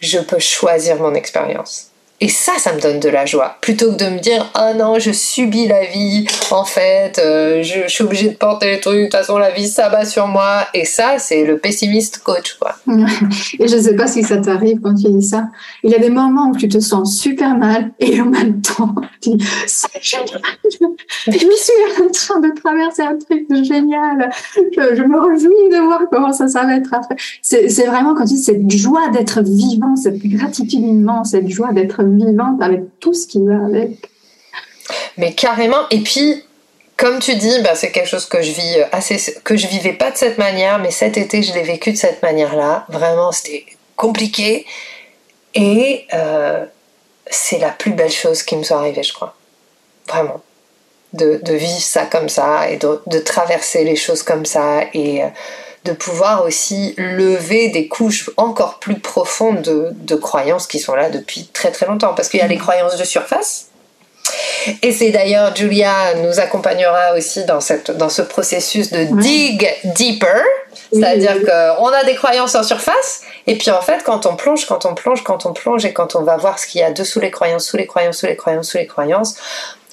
je 0.00 0.18
peux 0.18 0.38
choisir 0.38 0.96
mon 0.96 1.14
expérience 1.14 1.90
Et 2.20 2.28
ça, 2.28 2.52
ça 2.58 2.72
me 2.72 2.80
donne 2.80 2.98
de 2.98 3.10
la 3.10 3.26
joie. 3.26 3.56
Plutôt 3.60 3.92
que 3.92 3.96
de 4.02 4.08
me 4.08 4.18
dire, 4.18 4.50
ah 4.54 4.70
oh 4.72 4.78
non, 4.78 4.98
je 4.98 5.12
subis 5.12 5.68
la 5.68 5.84
vie, 5.84 6.26
en 6.50 6.64
fait, 6.64 7.18
euh, 7.18 7.62
je, 7.62 7.86
suis 7.88 8.04
obligée 8.04 8.30
de 8.30 8.36
porter 8.36 8.70
les 8.70 8.80
trucs, 8.80 8.96
de 8.96 9.04
toute 9.04 9.12
façon, 9.12 9.36
la 9.36 9.50
vie 9.50 9.68
s'abat 9.68 10.06
sur 10.06 10.26
moi. 10.26 10.66
Et 10.72 10.86
ça, 10.86 11.18
c'est 11.18 11.44
le 11.44 11.58
pessimiste 11.58 12.18
coach, 12.18 12.56
quoi. 12.58 12.76
et 13.58 13.68
je 13.68 13.76
sais 13.76 13.94
pas 13.96 14.06
si 14.06 14.22
ça 14.22 14.38
t'arrive 14.38 14.80
quand 14.80 14.94
tu 14.94 15.10
dis 15.10 15.26
ça. 15.26 15.48
Il 15.82 15.90
y 15.90 15.94
a 15.94 15.98
des 15.98 16.08
moments 16.08 16.48
où 16.48 16.56
tu 16.56 16.68
te 16.68 16.80
sens 16.80 17.18
super 17.18 17.54
mal 17.54 17.92
et 18.00 18.18
en 18.20 18.26
même 18.26 18.62
temps, 18.62 18.94
tu 19.20 19.36
dis, 19.36 19.46
c'est 19.66 20.02
génial. 20.02 20.40
Je, 21.26 21.32
suis 21.32 22.02
en 22.02 22.10
train 22.10 22.40
de 22.40 22.54
traverser 22.54 23.02
un 23.02 23.16
truc 23.18 23.46
génial. 23.64 24.30
Je, 24.54 25.02
me 25.02 25.20
réjouis 25.20 25.70
de 25.70 25.84
voir 25.84 26.00
comment 26.10 26.32
ça, 26.32 26.46
après. 26.60 27.16
C'est 27.42 27.86
vraiment 27.86 28.14
quand 28.14 28.24
tu 28.24 28.34
dis 28.34 28.42
cette 28.42 28.70
joie 28.70 29.08
d'être 29.10 29.42
vivant, 29.42 29.96
cette 29.96 30.18
gratitude 30.18 30.80
immense, 30.80 31.30
cette 31.30 31.48
joie 31.48 31.72
d'être 31.72 32.05
vivante 32.06 32.62
avec 32.62 32.80
tout 33.00 33.14
ce 33.14 33.26
qui 33.26 33.44
va 33.44 33.64
avec. 33.64 34.10
Mais 35.16 35.32
carrément. 35.32 35.88
Et 35.90 36.00
puis, 36.00 36.44
comme 36.96 37.18
tu 37.18 37.34
dis, 37.36 37.60
bah, 37.62 37.74
c'est 37.74 37.90
quelque 37.90 38.08
chose 38.08 38.26
que 38.26 38.42
je 38.42 38.52
vis 38.52 38.78
assez, 38.92 39.34
que 39.44 39.56
je 39.56 39.66
vivais 39.66 39.92
pas 39.92 40.10
de 40.10 40.16
cette 40.16 40.38
manière, 40.38 40.78
mais 40.78 40.90
cet 40.90 41.16
été, 41.16 41.42
je 41.42 41.52
l'ai 41.54 41.62
vécu 41.62 41.92
de 41.92 41.96
cette 41.96 42.22
manière-là. 42.22 42.86
Vraiment, 42.88 43.32
c'était 43.32 43.66
compliqué. 43.96 44.66
Et 45.54 46.06
euh, 46.14 46.64
c'est 47.28 47.58
la 47.58 47.70
plus 47.70 47.92
belle 47.92 48.10
chose 48.10 48.42
qui 48.42 48.56
me 48.56 48.62
soit 48.62 48.78
arrivée, 48.78 49.02
je 49.02 49.12
crois. 49.12 49.34
Vraiment. 50.08 50.42
De, 51.12 51.40
vivre 51.54 51.80
ça 51.80 52.04
comme 52.04 52.28
ça 52.28 52.68
et 52.70 52.76
de, 52.76 53.18
traverser 53.20 53.84
les 53.84 53.96
choses 53.96 54.22
comme 54.22 54.44
ça 54.44 54.82
et 54.92 55.22
euh, 55.22 55.28
de 55.86 55.92
pouvoir 55.92 56.44
aussi 56.44 56.94
lever 56.98 57.68
des 57.68 57.88
couches 57.88 58.30
encore 58.36 58.78
plus 58.78 58.98
profondes 58.98 59.62
de, 59.62 60.14
croyances 60.16 60.66
qui 60.66 60.78
sont 60.78 60.94
là 60.94 61.08
depuis 61.10 61.48
très 61.52 61.70
très 61.70 61.86
longtemps. 61.86 62.14
Parce 62.14 62.28
qu'il 62.28 62.40
y 62.40 62.42
a 62.42 62.46
les 62.46 62.58
croyances 62.58 62.96
de 62.96 63.04
surface. 63.04 63.68
Et 64.82 64.92
c'est 64.92 65.10
d'ailleurs, 65.10 65.54
Julia 65.54 66.14
nous 66.16 66.40
accompagnera 66.40 67.14
aussi 67.16 67.44
dans, 67.44 67.60
cette, 67.60 67.92
dans 67.92 68.08
ce 68.08 68.22
processus 68.22 68.90
de 68.90 69.04
dig 69.20 69.68
deeper. 69.84 70.42
C'est-à-dire 70.92 71.36
qu'on 71.42 71.86
a 71.86 72.04
des 72.04 72.14
croyances 72.14 72.54
en 72.54 72.62
surface, 72.62 73.22
et 73.46 73.56
puis 73.56 73.70
en 73.70 73.80
fait, 73.80 74.02
quand 74.04 74.26
on 74.26 74.36
plonge, 74.36 74.66
quand 74.66 74.84
on 74.84 74.94
plonge, 74.94 75.24
quand 75.24 75.46
on 75.46 75.52
plonge, 75.52 75.84
et 75.84 75.92
quand 75.92 76.16
on 76.16 76.22
va 76.22 76.36
voir 76.36 76.58
ce 76.58 76.66
qu'il 76.66 76.80
y 76.80 76.84
a 76.84 76.90
dessous 76.90 77.20
les 77.20 77.30
croyances, 77.30 77.66
sous 77.66 77.76
les 77.76 77.86
croyances, 77.86 78.18
sous 78.18 78.26
les 78.26 78.36
croyances, 78.36 78.68
sous 78.68 78.78
les 78.78 78.86
croyances, 78.86 79.36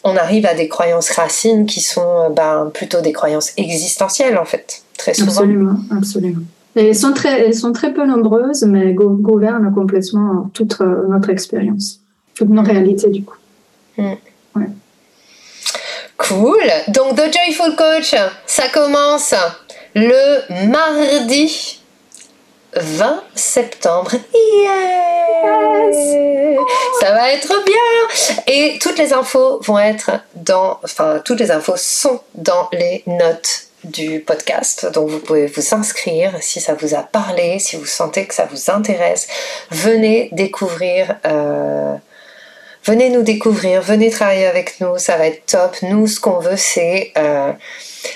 on 0.04 0.16
arrive 0.16 0.46
à 0.46 0.54
des 0.54 0.68
croyances 0.68 1.12
racines 1.12 1.66
qui 1.66 1.82
sont 1.82 2.30
ben, 2.36 2.70
plutôt 2.74 3.02
des 3.02 3.14
croyances 3.14 3.54
existentielles, 3.58 4.38
en 4.38 4.46
fait 4.46 4.84
très 4.98 5.14
souvent. 5.14 5.32
Absolument, 5.32 5.76
absolument. 5.92 6.42
elles 6.76 6.96
sont 6.96 7.14
très, 7.14 7.46
elles 7.46 7.56
sont 7.56 7.74
très 7.74 7.94
peu 7.94 8.06
nombreuses, 8.06 8.64
mais 8.64 8.94
gouvernent 8.94 9.74
complètement 9.74 10.50
toute 10.54 10.80
euh, 10.82 11.08
notre 11.10 11.30
expérience, 11.30 12.00
toute 12.36 12.50
nos 12.50 12.64
réalités 12.64 13.10
du 13.10 13.24
coup. 13.24 13.38
Mm. 13.98 14.14
Cool. 16.18 16.72
Donc 16.90 17.16
The 17.16 17.24
Joyful 17.34 17.76
Coach, 17.76 18.16
ça 18.46 18.64
commence 18.74 19.36
le 19.94 20.70
mardi 20.70 21.83
20 22.76 23.24
septembre. 23.36 24.12
Yes 24.34 25.96
Ça 27.00 27.12
va 27.12 27.32
être 27.32 27.54
bien 27.66 28.44
Et 28.48 28.80
toutes 28.80 28.98
les 28.98 29.14
infos 29.14 29.60
vont 29.62 29.80
être 29.80 30.12
dans... 30.36 30.80
Enfin, 30.84 31.22
toutes 31.24 31.40
les 31.40 31.52
infos 31.52 31.78
sont 31.78 32.22
dans 32.36 32.70
les 32.72 33.04
notes 33.08 33.68
du 33.84 34.22
podcast. 34.22 34.92
Donc 34.94 35.10
vous 35.10 35.20
pouvez 35.20 35.48
vous 35.48 35.76
inscrire 35.76 36.34
si 36.42 36.62
ça 36.62 36.74
vous 36.74 36.96
a 36.96 37.04
parlé, 37.04 37.60
si 37.60 37.76
vous 37.76 37.86
sentez 37.86 38.26
que 38.26 38.34
ça 38.34 38.48
vous 38.50 38.72
intéresse. 38.72 39.28
Venez 39.72 40.30
découvrir. 40.32 41.18
Euh, 41.26 41.96
venez 42.84 43.10
nous 43.10 43.22
découvrir, 43.22 43.82
venez 43.82 44.10
travailler 44.10 44.46
avec 44.46 44.80
nous, 44.80 44.98
ça 44.98 45.18
va 45.18 45.28
être 45.28 45.46
top. 45.46 45.76
Nous, 45.82 46.08
ce 46.08 46.20
qu'on 46.20 46.40
veut, 46.40 46.58
c'est 46.58 47.12
euh, 47.18 47.52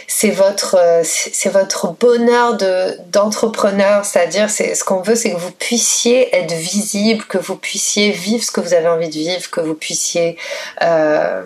c'est 0.07 0.31
votre 0.31 0.77
c'est 1.03 1.49
votre 1.49 1.93
bonheur 1.93 2.57
de 2.57 2.97
d'entrepreneur, 3.11 4.05
c'est-à-dire 4.05 4.49
c'est 4.49 4.75
ce 4.75 4.83
qu'on 4.83 5.01
veut, 5.01 5.15
c'est 5.15 5.31
que 5.31 5.37
vous 5.37 5.51
puissiez 5.51 6.35
être 6.35 6.53
visible, 6.53 7.23
que 7.25 7.37
vous 7.37 7.55
puissiez 7.55 8.11
vivre 8.11 8.43
ce 8.43 8.51
que 8.51 8.61
vous 8.61 8.73
avez 8.73 8.87
envie 8.87 9.09
de 9.09 9.13
vivre, 9.13 9.49
que 9.49 9.61
vous 9.61 9.75
puissiez 9.75 10.37
euh, 10.81 11.43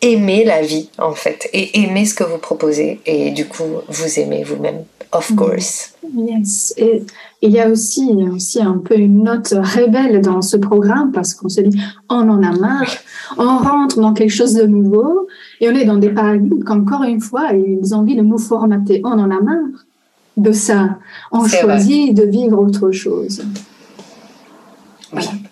aimer 0.00 0.44
la 0.44 0.62
vie 0.62 0.90
en 0.98 1.12
fait 1.12 1.48
et 1.52 1.80
aimer 1.80 2.06
ce 2.06 2.14
que 2.14 2.24
vous 2.24 2.38
proposez 2.38 3.00
et 3.06 3.30
du 3.30 3.46
coup 3.48 3.82
vous 3.88 4.20
aimez 4.20 4.44
vous-même 4.44 4.84
of 5.12 5.30
mm. 5.30 5.36
course 5.36 5.94
yes 6.16 6.74
et 6.76 7.02
il 7.40 7.50
y 7.50 7.60
a 7.60 7.68
aussi 7.68 8.12
aussi 8.32 8.60
un 8.60 8.78
peu 8.78 8.96
une 8.96 9.22
note 9.22 9.50
rebelle 9.50 10.20
dans 10.20 10.42
ce 10.42 10.56
programme 10.56 11.12
parce 11.12 11.34
qu'on 11.34 11.48
se 11.48 11.60
dit 11.60 11.80
on 12.08 12.28
en 12.28 12.42
a 12.42 12.52
marre 12.52 12.96
on 13.36 13.58
rentre 13.58 14.00
dans 14.00 14.12
quelque 14.12 14.32
chose 14.32 14.54
de 14.54 14.66
nouveau 14.66 15.28
et 15.60 15.68
on 15.68 15.72
est 15.72 15.84
dans 15.84 15.96
des 15.96 16.10
paradigmes 16.10 16.64
qu'encore 16.64 17.02
une 17.02 17.20
fois 17.20 17.50
ils 17.52 17.94
ont 17.94 17.98
envie 17.98 18.16
de 18.16 18.22
nous 18.22 18.38
formater. 18.38 19.02
On 19.04 19.12
en 19.12 19.30
a 19.30 19.40
marre 19.40 19.84
de 20.36 20.52
ça. 20.52 20.98
On 21.32 21.46
choisit 21.46 22.14
de 22.14 22.24
vivre 22.24 22.58
autre 22.58 22.90
chose. 22.92 23.42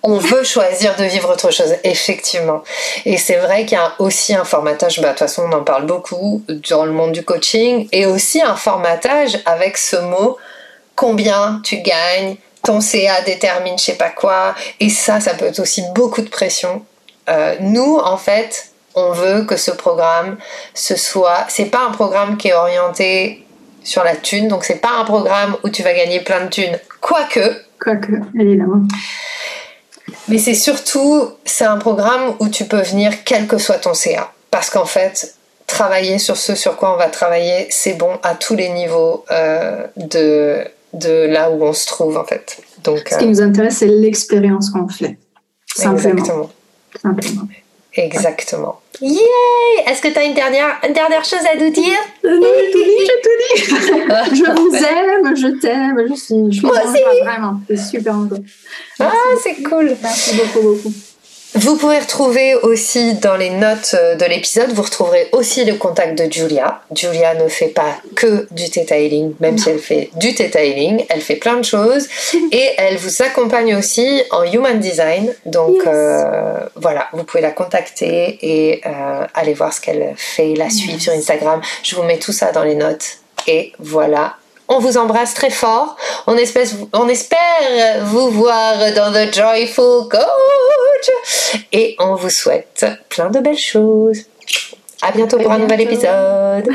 On 0.02 0.18
veut 0.18 0.44
choisir 0.44 0.94
de 0.96 1.04
vivre 1.04 1.32
autre 1.32 1.50
chose, 1.50 1.74
effectivement. 1.82 2.62
Et 3.06 3.16
c'est 3.16 3.38
vrai 3.38 3.64
qu'il 3.64 3.78
y 3.78 3.80
a 3.80 3.94
aussi 3.98 4.34
un 4.34 4.44
formatage, 4.44 5.00
bah, 5.00 5.08
de 5.08 5.12
toute 5.12 5.20
façon 5.20 5.44
on 5.50 5.56
en 5.56 5.64
parle 5.64 5.86
beaucoup 5.86 6.42
dans 6.70 6.84
le 6.84 6.92
monde 6.92 7.12
du 7.12 7.24
coaching, 7.24 7.88
et 7.90 8.06
aussi 8.06 8.42
un 8.42 8.54
formatage 8.54 9.40
avec 9.46 9.78
ce 9.78 9.96
mot 9.96 10.36
combien 10.96 11.60
tu 11.62 11.76
gagnes, 11.78 12.36
ton 12.64 12.80
CA 12.80 13.20
détermine 13.20 13.78
je 13.78 13.84
sais 13.84 13.94
pas 13.94 14.10
quoi, 14.10 14.54
et 14.80 14.88
ça, 14.90 15.20
ça 15.20 15.34
peut 15.34 15.44
être 15.44 15.60
aussi 15.60 15.84
beaucoup 15.94 16.22
de 16.22 16.28
pression. 16.28 16.84
Euh, 17.28 17.54
nous, 17.60 17.98
en 17.98 18.16
fait, 18.16 18.70
on 18.94 19.12
veut 19.12 19.44
que 19.44 19.56
ce 19.56 19.70
programme, 19.70 20.36
ce 20.74 20.96
soit, 20.96 21.44
c'est 21.48 21.66
pas 21.66 21.84
un 21.86 21.92
programme 21.92 22.36
qui 22.36 22.48
est 22.48 22.54
orienté 22.54 23.46
sur 23.84 24.02
la 24.02 24.16
thune, 24.16 24.48
donc 24.48 24.64
c'est 24.64 24.80
pas 24.80 24.96
un 24.98 25.04
programme 25.04 25.56
où 25.62 25.68
tu 25.68 25.82
vas 25.82 25.92
gagner 25.92 26.20
plein 26.20 26.44
de 26.44 26.48
thunes, 26.48 26.78
quoique. 27.00 27.62
Quoique, 27.78 28.12
évidemment. 28.38 28.82
Mais 30.28 30.38
c'est 30.38 30.54
surtout, 30.54 31.30
c'est 31.44 31.64
un 31.64 31.76
programme 31.76 32.34
où 32.40 32.48
tu 32.48 32.64
peux 32.64 32.80
venir 32.80 33.12
quel 33.24 33.46
que 33.46 33.58
soit 33.58 33.78
ton 33.78 33.94
CA. 33.94 34.32
Parce 34.50 34.70
qu'en 34.70 34.86
fait, 34.86 35.34
travailler 35.66 36.18
sur 36.18 36.36
ce 36.36 36.54
sur 36.54 36.76
quoi 36.76 36.94
on 36.94 36.96
va 36.96 37.08
travailler, 37.08 37.66
c'est 37.70 37.94
bon 37.94 38.18
à 38.22 38.34
tous 38.34 38.54
les 38.54 38.68
niveaux 38.70 39.24
euh, 39.30 39.86
de, 39.96 40.64
de 40.98 41.26
là 41.26 41.50
où 41.50 41.62
on 41.62 41.72
se 41.72 41.86
trouve 41.86 42.16
en 42.16 42.24
fait. 42.24 42.58
Donc, 42.84 43.08
Ce 43.10 43.18
qui 43.18 43.26
nous 43.26 43.40
intéresse, 43.40 43.78
c'est 43.78 43.86
l'expérience 43.86 44.70
qu'on 44.70 44.88
fait. 44.88 45.18
Simplement. 45.74 46.18
Exactement. 46.18 46.50
Simplement. 47.02 47.48
Exactement. 47.94 48.80
Est-ce 49.02 50.00
que 50.02 50.08
tu 50.08 50.18
as 50.18 50.24
une 50.24 50.34
dernière, 50.34 50.78
une 50.86 50.92
dernière 50.92 51.24
chose 51.24 51.40
à 51.52 51.56
nous 51.56 51.70
dire? 51.70 51.98
Euh, 52.24 52.38
Non, 52.38 52.46
j'ai 52.58 52.70
tout 52.70 52.84
dit, 52.84 53.00
j'ai 53.00 53.20
tout 53.22 53.36
dit. 53.40 54.36
je 54.36 54.50
vous 54.52 54.74
aime, 54.74 55.36
je 55.36 55.60
t'aime, 55.60 56.00
je 56.08 56.14
suis, 56.14 56.34
je 56.52 56.58
suis 56.58 56.66
Moi 56.66 56.76
aussi. 56.84 57.02
vraiment, 57.24 57.60
c'est 57.68 57.76
super. 57.76 58.14
Ah, 59.00 59.12
c'est 59.42 59.62
cool. 59.62 59.96
Merci 60.02 60.36
beaucoup, 60.36 60.62
beaucoup. 60.68 60.92
Vous 61.54 61.76
pouvez 61.76 61.98
retrouver 61.98 62.54
aussi 62.54 63.14
dans 63.14 63.36
les 63.36 63.50
notes 63.50 63.94
euh, 63.94 64.14
de 64.14 64.24
l'épisode, 64.26 64.72
vous 64.72 64.82
retrouverez 64.82 65.28
aussi 65.32 65.64
le 65.64 65.74
contact 65.74 66.18
de 66.18 66.30
Julia. 66.30 66.82
Julia 66.94 67.34
ne 67.34 67.48
fait 67.48 67.68
pas 67.68 67.96
que 68.14 68.46
du 68.50 68.68
detailing, 68.68 69.34
même 69.40 69.56
si 69.56 69.70
elle 69.70 69.78
fait 69.78 70.10
du 70.16 70.32
detailing, 70.32 71.04
elle 71.08 71.20
fait 71.22 71.36
plein 71.36 71.56
de 71.56 71.64
choses 71.64 72.08
et 72.52 72.68
elle 72.76 72.98
vous 72.98 73.22
accompagne 73.22 73.74
aussi 73.74 74.22
en 74.32 74.44
human 74.44 74.78
design. 74.80 75.32
Donc 75.46 75.76
euh, 75.86 76.58
voilà, 76.74 77.08
vous 77.12 77.24
pouvez 77.24 77.42
la 77.42 77.52
contacter 77.52 78.38
et 78.42 78.82
euh, 78.84 79.24
aller 79.32 79.54
voir 79.54 79.72
ce 79.72 79.80
qu'elle 79.80 80.14
fait, 80.16 80.54
la 80.54 80.68
suivre 80.68 81.00
sur 81.00 81.12
Instagram. 81.12 81.60
Je 81.82 81.96
vous 81.96 82.02
mets 82.02 82.18
tout 82.18 82.32
ça 82.32 82.52
dans 82.52 82.64
les 82.64 82.74
notes. 82.74 83.18
Et 83.46 83.72
voilà, 83.78 84.36
on 84.68 84.78
vous 84.78 84.96
embrasse 84.96 85.34
très 85.34 85.50
fort. 85.50 85.96
On 86.26 86.36
espère, 86.36 86.66
vous 88.04 88.30
voir 88.30 88.74
dans 88.94 89.12
The 89.12 89.34
Joyful 89.34 90.08
Coach. 90.08 91.10
Et 91.72 91.96
on 91.98 92.14
vous 92.14 92.30
souhaite 92.30 92.86
plein 93.08 93.30
de 93.30 93.40
belles 93.40 93.58
choses. 93.58 94.22
À 95.02 95.12
bientôt 95.12 95.38
pour 95.38 95.52
un 95.52 95.58
nouvel 95.58 95.82
épisode. 95.82 96.68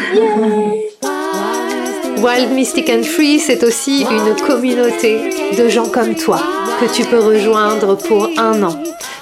Wild 2.18 2.52
Mystic 2.52 2.90
and 2.90 3.04
Free, 3.04 3.40
c'est 3.40 3.64
aussi 3.64 4.06
une 4.10 4.36
communauté 4.46 5.54
de 5.58 5.68
gens 5.68 5.88
comme 5.88 6.16
toi 6.16 6.40
que 6.80 6.86
tu 6.94 7.04
peux 7.06 7.20
rejoindre 7.20 7.96
pour 7.96 8.30
un 8.38 8.62
an, 8.62 8.78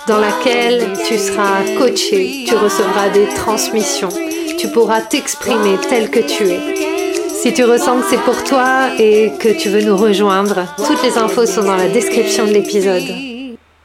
dans 0.08 0.20
laquelle 0.20 0.94
tu 1.08 1.18
seras 1.18 1.64
coaché, 1.78 2.44
tu 2.46 2.56
recevras 2.56 3.10
des 3.10 3.28
transmissions, 3.36 4.10
tu 4.58 4.68
pourras 4.68 5.02
t'exprimer 5.02 5.78
tel 5.90 6.10
que 6.10 6.20
tu 6.20 6.50
es. 6.50 6.99
Si 7.42 7.54
tu 7.54 7.64
ressens 7.64 8.02
que 8.02 8.06
c'est 8.10 8.22
pour 8.24 8.44
toi 8.44 8.90
et 9.00 9.32
que 9.40 9.58
tu 9.58 9.70
veux 9.70 9.82
nous 9.82 9.96
rejoindre, 9.96 10.66
toutes 10.86 11.02
les 11.04 11.18
infos 11.18 11.46
sont 11.46 11.64
dans 11.64 11.78
la 11.78 11.88
description 11.88 12.46
de 12.46 12.52
l'épisode. 12.52 13.08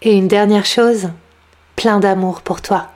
Et 0.02 0.12
une 0.12 0.26
dernière 0.26 0.66
chose, 0.66 1.10
plein 1.76 2.00
d'amour 2.00 2.40
pour 2.40 2.62
toi. 2.62 2.93